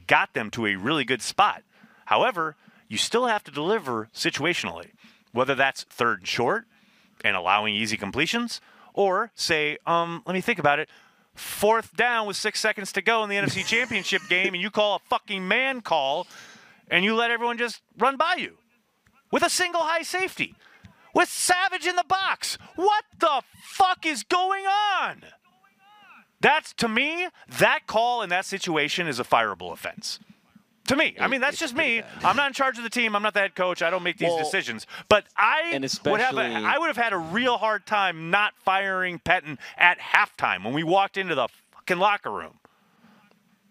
[0.08, 1.64] got them to a really good spot.
[2.06, 2.56] However,
[2.88, 4.92] you still have to deliver situationally,
[5.32, 6.66] whether that's third and short
[7.24, 8.62] and allowing easy completions,
[8.94, 10.90] or say, um, let me think about it.
[11.34, 14.96] Fourth down with six seconds to go in the NFC Championship game, and you call
[14.96, 16.28] a fucking man call,
[16.90, 18.58] and you let everyone just run by you
[19.32, 20.56] with a single high safety,
[21.14, 22.58] with Savage in the box.
[22.76, 25.24] What the fuck is going on?
[26.42, 27.28] That's to me,
[27.60, 30.20] that call in that situation is a fireable offense.
[30.88, 32.04] To me, I mean that's just me.
[32.24, 33.16] I'm not in charge of the team.
[33.16, 33.82] I'm not the head coach.
[33.82, 34.86] I don't make these Well, decisions.
[35.10, 35.72] But I
[36.06, 39.98] would have a, I would have had a real hard time not firing Pettine at
[39.98, 42.60] halftime when we walked into the fucking locker room.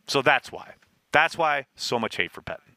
[0.08, 0.72] So that's why.
[1.12, 2.73] That's why so much hate for Pettine.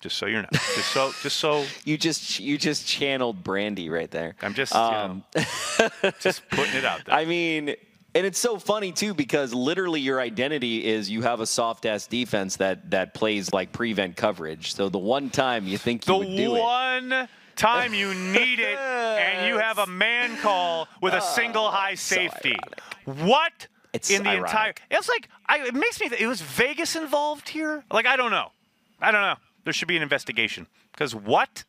[0.00, 0.52] Just so you're not.
[0.52, 4.36] Just so just so You just you just channeled Brandy right there.
[4.42, 7.14] I'm just you Um, know, just putting it out there.
[7.16, 7.74] I mean,
[8.14, 12.06] and it's so funny too because literally your identity is you have a soft ass
[12.06, 14.74] defense that that plays like prevent coverage.
[14.74, 18.60] So the one time you think you the would do it, one time you need
[18.60, 22.56] it and you have a man call with a single high safety.
[23.04, 23.66] what?
[23.92, 24.50] It's in the ironic.
[24.50, 27.82] entire it's like I, it makes me it was Vegas involved here?
[27.90, 28.52] Like I don't know.
[29.00, 29.36] I don't know.
[29.68, 30.66] There should be an investigation.
[30.96, 31.64] Cuz what?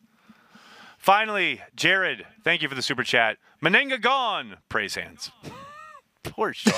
[0.97, 3.35] Finally, Jared, thank you for the super chat.
[3.61, 4.55] Mennenga gone.
[4.69, 5.31] Praise hands.
[6.23, 6.73] Poor Shawn.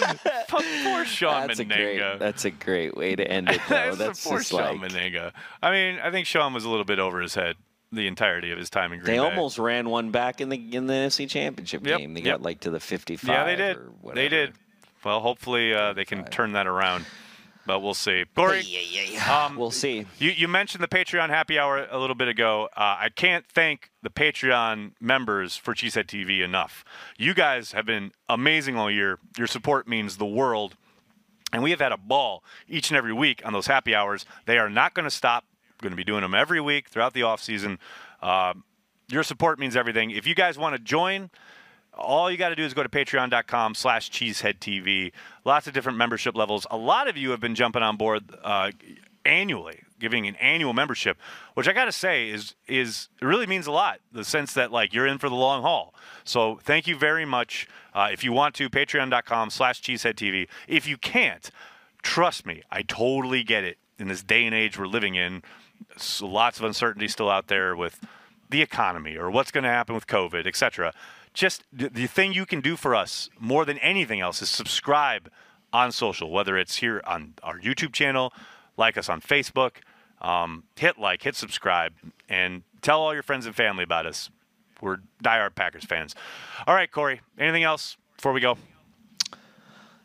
[0.48, 3.60] poor, poor Shawn that's a great that's a great way to end it.
[3.68, 3.96] Though.
[3.96, 5.32] That's, poor just Shawn like Mennenga.
[5.60, 7.56] I mean, I think Shawn was a little bit over his head
[7.90, 9.18] the entirety of his time in Green they Bay.
[9.18, 12.14] almost ran one back in the in the NFC Championship Yep, game.
[12.14, 12.38] They yep.
[12.38, 13.28] got like to the 55.
[13.28, 13.78] Yeah, they did.
[14.14, 14.52] They did.
[15.04, 17.06] Well, hopefully uh, they can turn that around,
[17.66, 18.24] but we'll see.
[18.34, 19.44] Corey, Yeah, yeah, yeah.
[19.44, 20.06] Um, we'll see.
[20.18, 22.68] you, you mentioned the Patreon happy hour a little bit ago.
[22.76, 26.84] Uh, I can't thank the Patreon members for Cheesehead TV enough.
[27.18, 29.18] You guys have been amazing all year.
[29.36, 30.76] Your support means the world.
[31.52, 34.24] And we have had a ball each and every week on those happy hours.
[34.46, 35.44] They are not going to stop.
[35.80, 37.78] We're going to be doing them every week throughout the off season.
[38.22, 38.54] Uh,
[39.08, 40.10] your support means everything.
[40.10, 41.30] If you guys want to join,
[42.00, 45.12] all you got to do is go to patreon.com slash cheeseheadtv
[45.44, 46.66] lots of different membership levels.
[46.70, 48.70] A lot of you have been jumping on board uh,
[49.24, 51.18] annually giving an annual membership
[51.52, 54.72] which i got to say is is it really means a lot the sense that
[54.72, 55.94] like you're in for the long haul.
[56.24, 57.68] So thank you very much.
[57.92, 61.50] Uh, if you want to patreon.com slash cheeseheadtv if you can't
[62.02, 63.76] trust me i totally get it.
[63.98, 65.42] In this day and age we're living in
[66.22, 68.00] lots of uncertainty still out there with
[68.50, 70.92] the economy or what's going to happen with COVID, etc.
[71.32, 75.30] Just the, thing you can do for us more than anything else is subscribe
[75.72, 78.32] on social, whether it's here on our YouTube channel,
[78.76, 79.76] like us on Facebook,
[80.20, 81.92] um, hit like, hit subscribe,
[82.28, 84.30] and tell all your friends and family about us.
[84.80, 86.14] We're diehard Packers fans.
[86.66, 87.20] All right, Corey.
[87.38, 88.56] Anything else before we go?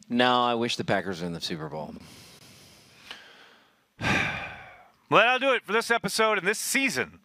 [0.09, 1.95] No, I wish the Packers were in the Super Bowl.
[5.07, 7.19] Well, that'll do it for this episode and this season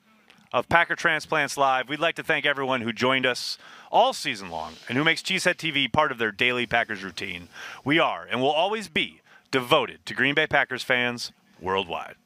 [0.53, 1.89] of Packer Transplants Live.
[1.89, 3.57] We'd like to thank everyone who joined us
[3.91, 7.49] all season long and who makes Cheesehead TV part of their daily Packers routine.
[7.85, 9.21] We are and will always be
[9.51, 12.17] devoted to Green Bay Packers fans worldwide.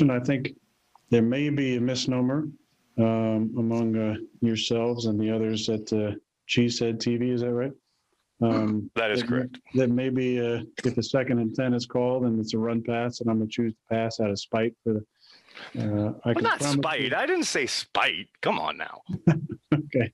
[0.00, 0.50] And I think
[1.10, 2.48] there may be a misnomer
[2.98, 6.12] um, among uh, yourselves and the others at uh,
[6.48, 7.32] Cheesehead TV.
[7.32, 7.72] Is that right?
[8.42, 9.58] Um, That is that- correct.
[9.74, 13.20] That maybe uh, if the second and ten is called and it's a run pass,
[13.20, 15.04] and I'm going to choose to pass out of spite for the.
[15.78, 17.14] Uh, I Well, not promise you- spite.
[17.14, 18.28] I didn't say spite.
[18.40, 19.02] Come on now.
[19.74, 20.12] Okay.